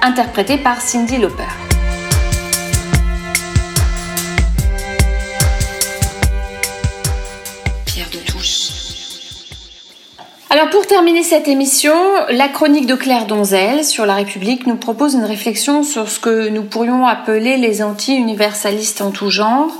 interprétée 0.00 0.56
par 0.56 0.80
Cindy 0.80 1.18
Lauper. 1.18 1.42
Pierre 7.84 8.08
de 8.10 8.18
Touche. 8.30 8.70
Alors 10.48 10.70
pour 10.70 10.86
terminer 10.86 11.22
cette 11.22 11.48
émission, 11.48 11.94
la 12.30 12.48
chronique 12.48 12.86
de 12.86 12.94
Claire 12.94 13.26
Donzel 13.26 13.84
sur 13.84 14.06
la 14.06 14.14
République 14.14 14.66
nous 14.66 14.76
propose 14.76 15.14
une 15.14 15.24
réflexion 15.24 15.82
sur 15.82 16.08
ce 16.08 16.18
que 16.18 16.48
nous 16.48 16.62
pourrions 16.62 17.06
appeler 17.06 17.58
les 17.58 17.82
anti-universalistes 17.82 19.02
en 19.02 19.10
tout 19.10 19.28
genre. 19.28 19.70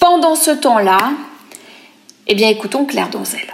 Pendant 0.00 0.34
ce 0.34 0.50
temps-là, 0.50 1.12
eh 2.26 2.34
bien 2.34 2.48
écoutons 2.48 2.84
Claire 2.84 3.10
Donzel. 3.10 3.53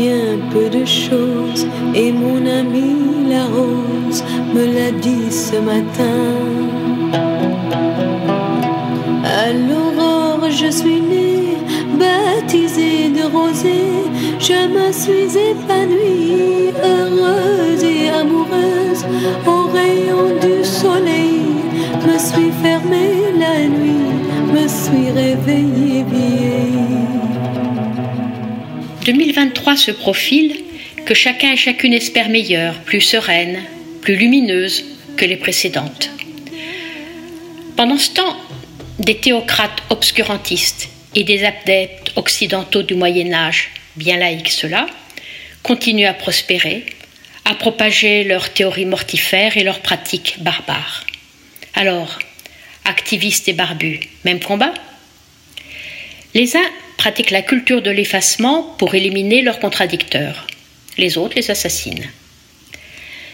Bien 0.00 0.38
peu 0.52 0.66
de 0.78 0.84
choses. 0.84 1.66
Et 1.94 2.10
mon 2.12 2.40
ami 2.60 2.92
la 3.32 3.44
rose 3.56 4.22
me 4.54 4.64
l'a 4.76 4.90
dit 5.06 5.30
ce 5.30 5.56
matin. 5.72 6.20
À 9.42 9.46
l'aurore, 9.66 10.44
je 10.60 10.70
suis 10.80 11.00
née, 11.12 11.56
baptisée 12.02 13.02
de 13.18 13.24
rosée. 13.36 13.98
Je 14.48 14.60
me 14.76 14.86
suis 15.02 15.30
épanouie, 15.50 16.72
heureuse 16.90 17.84
et 17.94 18.08
amoureuse. 18.20 19.02
Au 19.52 19.60
rayon 19.78 20.24
du 20.44 20.56
soleil, 20.80 21.44
me 22.06 22.16
suis 22.28 22.52
fermée 22.62 23.16
la 23.44 23.56
nuit, 23.76 24.10
me 24.54 24.64
suis 24.78 25.08
réveillée 25.22 25.79
2023 29.04 29.76
se 29.76 29.90
profile, 29.92 30.62
que 31.06 31.14
chacun 31.14 31.52
et 31.52 31.56
chacune 31.56 31.94
espère 31.94 32.28
meilleure, 32.28 32.74
plus 32.80 33.00
sereine, 33.00 33.62
plus 34.02 34.16
lumineuse 34.16 34.84
que 35.16 35.24
les 35.24 35.36
précédentes. 35.36 36.10
Pendant 37.76 37.96
ce 37.96 38.10
temps, 38.10 38.36
des 38.98 39.16
théocrates 39.16 39.82
obscurantistes 39.88 40.90
et 41.14 41.24
des 41.24 41.44
adeptes 41.44 42.12
occidentaux 42.16 42.82
du 42.82 42.94
Moyen 42.94 43.32
Âge, 43.32 43.70
bien 43.96 44.18
laïcs 44.18 44.50
ceux-là, 44.50 44.86
continuent 45.62 46.06
à 46.06 46.14
prospérer, 46.14 46.84
à 47.46 47.54
propager 47.54 48.24
leurs 48.24 48.52
théories 48.52 48.84
mortifères 48.84 49.56
et 49.56 49.64
leurs 49.64 49.80
pratiques 49.80 50.36
barbares. 50.40 51.06
Alors, 51.72 52.18
activistes 52.84 53.48
et 53.48 53.54
barbus, 53.54 54.00
même 54.26 54.40
combat? 54.40 54.74
Les 56.34 56.54
uns 56.56 56.70
pratiquent 57.00 57.30
la 57.30 57.40
culture 57.40 57.80
de 57.80 57.90
l'effacement 57.90 58.62
pour 58.76 58.94
éliminer 58.94 59.40
leurs 59.40 59.58
contradicteurs. 59.58 60.46
Les 60.98 61.16
autres 61.16 61.34
les 61.36 61.50
assassinent. 61.50 62.10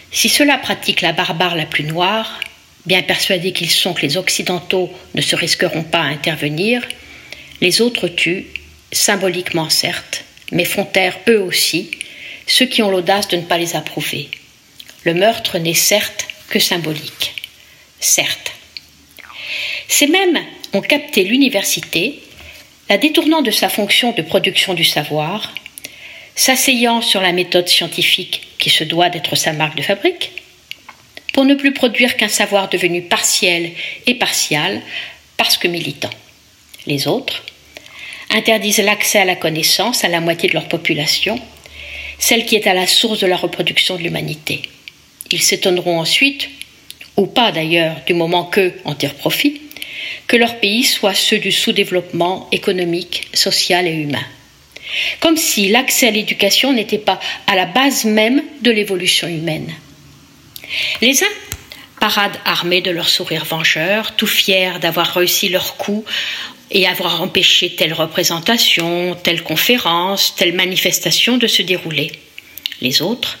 Si 0.09 0.29
ceux-là 0.29 0.57
pratiquent 0.57 1.01
la 1.01 1.11
barbare 1.11 1.57
la 1.57 1.65
plus 1.65 1.83
noire, 1.83 2.39
bien 2.85 3.01
persuadés 3.01 3.51
qu'ils 3.51 3.69
sont 3.69 3.93
que 3.93 4.03
les 4.03 4.15
Occidentaux 4.15 4.89
ne 5.15 5.21
se 5.21 5.35
risqueront 5.35 5.83
pas 5.83 5.99
à 5.99 6.05
intervenir, 6.05 6.81
les 7.59 7.81
autres 7.81 8.07
tuent, 8.07 8.45
symboliquement 8.93 9.69
certes, 9.69 10.23
mais 10.53 10.63
font 10.63 10.85
taire 10.85 11.19
eux 11.27 11.41
aussi 11.41 11.91
ceux 12.45 12.67
qui 12.67 12.81
ont 12.81 12.89
l'audace 12.89 13.27
de 13.27 13.35
ne 13.35 13.41
pas 13.41 13.57
les 13.57 13.75
approuver. 13.75 14.29
Le 15.03 15.13
meurtre 15.13 15.57
n'est 15.57 15.73
certes 15.73 16.29
que 16.47 16.59
symbolique. 16.59 17.35
Certes. 17.99 18.53
Ces 19.89 20.07
mêmes 20.07 20.39
ont 20.71 20.79
capté 20.79 21.25
l'université, 21.25 22.21
la 22.89 22.97
détournant 22.97 23.41
de 23.41 23.51
sa 23.51 23.69
fonction 23.69 24.11
de 24.13 24.21
production 24.21 24.73
du 24.73 24.85
savoir, 24.85 25.53
s'asseyant 26.35 27.01
sur 27.01 27.21
la 27.21 27.33
méthode 27.33 27.67
scientifique 27.67 28.47
qui 28.59 28.69
se 28.69 28.83
doit 28.83 29.09
d'être 29.09 29.35
sa 29.35 29.53
marque 29.53 29.75
de 29.75 29.81
fabrique, 29.81 30.31
pour 31.33 31.45
ne 31.45 31.55
plus 31.55 31.73
produire 31.73 32.15
qu'un 32.17 32.29
savoir 32.29 32.69
devenu 32.69 33.01
partiel 33.03 33.71
et 34.07 34.15
partial 34.15 34.81
parce 35.35 35.57
que 35.57 35.67
militant. 35.67 36.09
Les 36.87 37.07
autres 37.07 37.43
interdisent 38.31 38.79
l'accès 38.79 39.19
à 39.19 39.25
la 39.25 39.35
connaissance 39.35 40.03
à 40.03 40.07
la 40.07 40.19
moitié 40.19 40.49
de 40.49 40.53
leur 40.53 40.67
population, 40.67 41.39
celle 42.17 42.45
qui 42.45 42.55
est 42.55 42.67
à 42.67 42.73
la 42.73 42.87
source 42.87 43.19
de 43.19 43.27
la 43.27 43.37
reproduction 43.37 43.97
de 43.97 44.03
l'humanité. 44.03 44.63
Ils 45.31 45.41
s'étonneront 45.41 45.99
ensuite, 45.99 46.49
ou 47.17 47.27
pas 47.27 47.51
d'ailleurs, 47.51 47.97
du 48.05 48.13
moment 48.13 48.45
qu'eux 48.45 48.73
en 48.85 48.95
tirent 48.95 49.15
profit, 49.15 49.61
que 50.27 50.37
leurs 50.37 50.59
pays 50.59 50.83
soient 50.83 51.13
ceux 51.13 51.39
du 51.39 51.51
sous-développement 51.51 52.47
économique, 52.51 53.29
social 53.33 53.87
et 53.87 53.93
humain. 53.93 54.25
Comme 55.19 55.37
si 55.37 55.69
l'accès 55.69 56.07
à 56.07 56.11
l'éducation 56.11 56.73
n'était 56.73 56.97
pas 56.97 57.19
à 57.47 57.55
la 57.55 57.65
base 57.65 58.05
même 58.05 58.43
de 58.61 58.71
l'évolution 58.71 59.27
humaine. 59.27 59.73
Les 61.01 61.23
uns 61.23 61.35
paradent 61.99 62.39
armés 62.45 62.81
de 62.81 62.91
leur 62.91 63.09
sourire 63.09 63.45
vengeur, 63.45 64.15
tout 64.15 64.27
fiers 64.27 64.79
d'avoir 64.79 65.13
réussi 65.13 65.49
leur 65.49 65.77
coup 65.77 66.05
et 66.71 66.87
avoir 66.87 67.21
empêché 67.21 67.75
telle 67.75 67.93
représentation, 67.93 69.15
telle 69.23 69.43
conférence, 69.43 70.35
telle 70.35 70.53
manifestation 70.53 71.37
de 71.37 71.47
se 71.47 71.61
dérouler. 71.61 72.11
Les 72.81 73.01
autres 73.01 73.39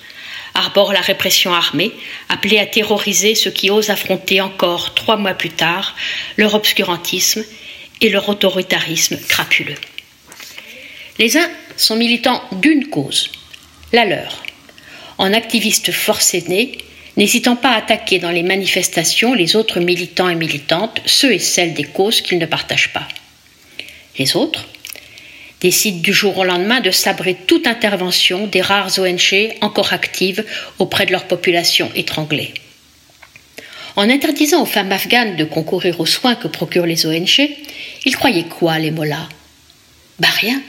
arborent 0.57 0.91
la 0.91 1.01
répression 1.01 1.53
armée, 1.53 1.91
appelée 2.29 2.59
à 2.59 2.65
terroriser 2.65 3.35
ceux 3.35 3.51
qui 3.51 3.69
osent 3.69 3.89
affronter 3.89 4.41
encore, 4.41 4.93
trois 4.93 5.17
mois 5.17 5.33
plus 5.33 5.51
tard, 5.51 5.95
leur 6.35 6.55
obscurantisme 6.55 7.45
et 8.01 8.09
leur 8.09 8.27
autoritarisme 8.27 9.17
crapuleux. 9.27 9.77
Les 11.19 11.37
uns 11.37 11.49
sont 11.77 11.95
militants 11.95 12.43
d'une 12.51 12.89
cause, 12.89 13.31
la 13.93 14.05
leur, 14.05 14.43
en 15.17 15.33
activistes 15.33 15.91
forcenés, 15.91 16.77
n'hésitant 17.15 17.55
pas 17.55 17.71
à 17.71 17.77
attaquer 17.77 18.19
dans 18.19 18.31
les 18.31 18.43
manifestations 18.43 19.33
les 19.33 19.55
autres 19.55 19.79
militants 19.79 20.29
et 20.29 20.35
militantes, 20.35 21.01
ceux 21.05 21.33
et 21.33 21.39
celles 21.39 21.73
des 21.73 21.83
causes 21.83 22.21
qu'ils 22.21 22.37
ne 22.37 22.45
partagent 22.45 22.93
pas. 22.93 23.07
Les 24.19 24.35
autres 24.35 24.67
décident 25.61 25.99
du 25.99 26.13
jour 26.13 26.37
au 26.37 26.43
lendemain 26.43 26.81
de 26.81 26.91
sabrer 26.91 27.35
toute 27.35 27.67
intervention 27.67 28.47
des 28.47 28.61
rares 28.61 28.99
ONG 28.99 29.55
encore 29.61 29.93
actives 29.93 30.45
auprès 30.79 31.05
de 31.05 31.11
leur 31.11 31.25
population 31.25 31.91
étranglée. 31.95 32.53
En 33.95 34.09
interdisant 34.09 34.61
aux 34.61 34.67
femmes 34.67 34.91
afghanes 34.91 35.35
de 35.35 35.43
concourir 35.43 35.99
aux 35.99 36.05
soins 36.05 36.35
que 36.35 36.47
procurent 36.47 36.85
les 36.85 37.07
ONG, 37.07 37.49
ils 38.05 38.15
croyaient 38.15 38.43
quoi, 38.43 38.77
les 38.77 38.91
mollahs? 38.91 39.27
Bah 40.19 40.27
rien. 40.39 40.61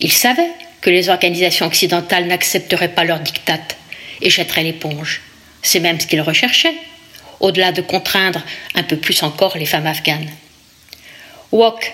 Ils 0.00 0.12
savaient 0.12 0.50
que 0.80 0.88
les 0.88 1.10
organisations 1.10 1.66
occidentales 1.66 2.26
n'accepteraient 2.26 2.94
pas 2.94 3.04
leurs 3.04 3.20
dictates 3.20 3.76
et 4.22 4.30
jetteraient 4.30 4.62
l'éponge. 4.62 5.20
C'est 5.62 5.80
même 5.80 6.00
ce 6.00 6.06
qu'ils 6.06 6.22
recherchaient, 6.22 6.76
au-delà 7.40 7.72
de 7.72 7.82
contraindre 7.82 8.42
un 8.74 8.82
peu 8.82 8.96
plus 8.96 9.22
encore 9.22 9.58
les 9.58 9.66
femmes 9.66 9.86
afghanes. 9.86 10.30
Wok, 11.52 11.92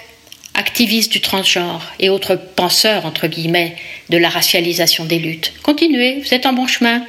activistes 0.55 1.13
du 1.13 1.21
transgenre 1.21 1.93
et 1.99 2.11
autres 2.11 2.37
penseurs, 2.37 3.07
entre 3.07 3.27
guillemets, 3.27 3.77
de 4.11 4.19
la 4.19 4.29
racialisation 4.29 5.05
des 5.05 5.19
luttes, 5.19 5.53
continuez, 5.63 6.21
vous 6.21 6.35
êtes 6.35 6.47
en 6.47 6.53
bon 6.53 6.67
chemin. 6.67 7.05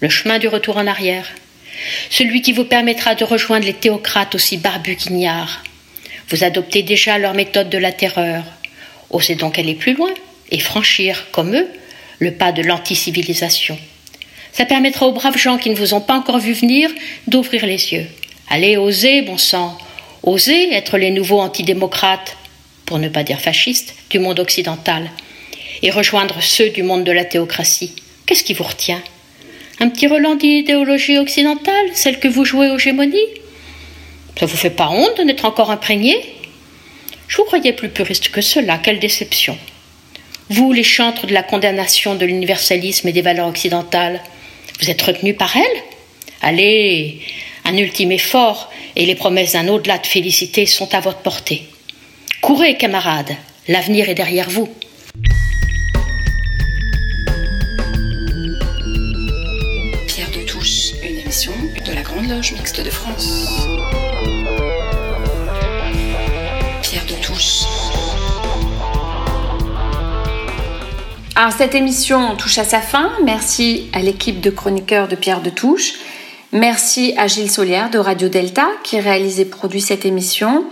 Le 0.00 0.08
chemin 0.08 0.38
du 0.38 0.48
retour 0.48 0.76
en 0.76 0.86
arrière. 0.86 1.26
Celui 2.10 2.42
qui 2.42 2.52
vous 2.52 2.64
permettra 2.64 3.14
de 3.14 3.24
rejoindre 3.24 3.66
les 3.66 3.74
théocrates 3.74 4.34
aussi 4.34 4.56
barbus 4.56 4.96
qu'ignares. 4.96 5.62
Vous 6.28 6.44
adoptez 6.44 6.82
déjà 6.82 7.18
leur 7.18 7.34
méthode 7.34 7.70
de 7.70 7.78
la 7.78 7.92
terreur. 7.92 8.44
Osez 9.10 9.34
donc 9.34 9.58
aller 9.58 9.74
plus 9.74 9.94
loin 9.94 10.12
et 10.50 10.58
franchir, 10.58 11.26
comme 11.32 11.54
eux, 11.54 11.68
le 12.18 12.32
pas 12.32 12.52
de 12.52 12.62
l'anticivilisation. 12.62 13.78
Ça 14.52 14.64
permettra 14.64 15.06
aux 15.06 15.12
braves 15.12 15.36
gens 15.36 15.58
qui 15.58 15.70
ne 15.70 15.74
vous 15.74 15.94
ont 15.94 16.00
pas 16.00 16.14
encore 16.14 16.38
vu 16.38 16.52
venir 16.52 16.90
d'ouvrir 17.26 17.66
les 17.66 17.92
yeux. 17.92 18.06
Allez, 18.48 18.76
osez, 18.76 19.22
bon 19.22 19.38
sang, 19.38 19.76
osez 20.22 20.72
être 20.72 20.96
les 20.96 21.10
nouveaux 21.10 21.40
antidémocrates, 21.40 22.36
pour 22.86 22.98
ne 22.98 23.08
pas 23.08 23.22
dire 23.22 23.40
fascistes, 23.40 23.94
du 24.10 24.18
monde 24.18 24.40
occidental, 24.40 25.10
et 25.82 25.90
rejoindre 25.90 26.42
ceux 26.42 26.70
du 26.70 26.82
monde 26.82 27.04
de 27.04 27.12
la 27.12 27.24
théocratie. 27.24 27.92
Qu'est-ce 28.26 28.44
qui 28.44 28.54
vous 28.54 28.64
retient? 28.64 29.02
Un 29.80 29.88
petit 29.88 30.06
relent 30.06 30.36
d'idéologie 30.36 31.18
occidentale, 31.18 31.86
celle 31.94 32.20
que 32.20 32.28
vous 32.28 32.44
jouez 32.44 32.70
aux 32.70 32.78
gémonies? 32.78 33.18
Ça 34.38 34.46
vous 34.46 34.56
fait 34.56 34.70
pas 34.70 34.88
honte 34.88 35.18
de 35.18 35.24
n'être 35.24 35.44
encore 35.44 35.70
imprégné? 35.70 36.16
Je 37.28 37.36
vous 37.36 37.44
croyais 37.44 37.72
plus 37.72 37.88
puriste 37.88 38.30
que 38.30 38.40
cela, 38.40 38.78
quelle 38.78 38.98
déception. 38.98 39.58
Vous, 40.50 40.72
les 40.72 40.84
chantres 40.84 41.26
de 41.26 41.32
la 41.32 41.42
condamnation 41.42 42.14
de 42.14 42.26
l'universalisme 42.26 43.08
et 43.08 43.12
des 43.12 43.22
valeurs 43.22 43.48
occidentales, 43.48 44.22
vous 44.80 44.90
êtes 44.90 45.02
retenus 45.02 45.36
par 45.36 45.56
elles 45.56 45.82
Allez, 46.42 47.20
un 47.64 47.76
ultime 47.76 48.12
effort 48.12 48.70
et 48.96 49.06
les 49.06 49.14
promesses 49.14 49.52
d'un 49.52 49.68
au-delà 49.68 49.98
de 49.98 50.06
félicité 50.06 50.66
sont 50.66 50.94
à 50.94 51.00
votre 51.00 51.20
portée. 51.20 51.62
Courez, 52.44 52.76
camarades, 52.76 53.34
l'avenir 53.68 54.10
est 54.10 54.14
derrière 54.14 54.50
vous. 54.50 54.68
Pierre 60.06 60.30
de 60.30 60.46
Touche, 60.46 60.92
une 61.02 61.20
émission 61.20 61.52
de 61.86 61.92
la 61.94 62.02
Grande 62.02 62.28
Loge 62.28 62.52
Mixte 62.52 62.84
de 62.84 62.90
France. 62.90 63.48
Pierre 66.82 67.06
de 67.06 67.24
Touche. 67.24 67.62
Alors 71.36 71.52
cette 71.52 71.74
émission 71.74 72.36
touche 72.36 72.58
à 72.58 72.64
sa 72.64 72.82
fin. 72.82 73.10
Merci 73.24 73.88
à 73.94 74.00
l'équipe 74.00 74.42
de 74.42 74.50
chroniqueurs 74.50 75.08
de 75.08 75.16
Pierre 75.16 75.40
de 75.40 75.48
Touche. 75.48 75.94
Merci 76.52 77.14
à 77.16 77.26
Gilles 77.26 77.50
Solière 77.50 77.88
de 77.88 77.98
Radio 77.98 78.28
Delta 78.28 78.66
qui 78.82 79.00
réalise 79.00 79.40
et 79.40 79.46
produit 79.46 79.80
cette 79.80 80.04
émission. 80.04 80.66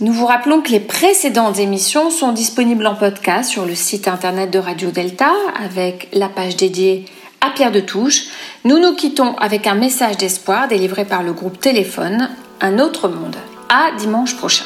Nous 0.00 0.12
vous 0.12 0.26
rappelons 0.26 0.62
que 0.62 0.70
les 0.70 0.80
précédentes 0.80 1.58
émissions 1.58 2.10
sont 2.10 2.32
disponibles 2.32 2.86
en 2.86 2.94
podcast 2.94 3.50
sur 3.50 3.66
le 3.66 3.74
site 3.74 4.08
internet 4.08 4.50
de 4.50 4.58
Radio 4.58 4.90
Delta 4.90 5.30
avec 5.62 6.08
la 6.12 6.28
page 6.28 6.56
dédiée 6.56 7.04
à 7.40 7.50
Pierre 7.50 7.72
de 7.72 7.80
Touche. 7.80 8.24
Nous 8.64 8.78
nous 8.78 8.94
quittons 8.94 9.36
avec 9.36 9.66
un 9.66 9.74
message 9.74 10.16
d'espoir 10.16 10.66
délivré 10.66 11.04
par 11.04 11.22
le 11.22 11.32
groupe 11.32 11.60
Téléphone, 11.60 12.30
Un 12.60 12.78
autre 12.78 13.08
monde. 13.08 13.36
À 13.68 13.92
dimanche 13.98 14.36
prochain. 14.36 14.64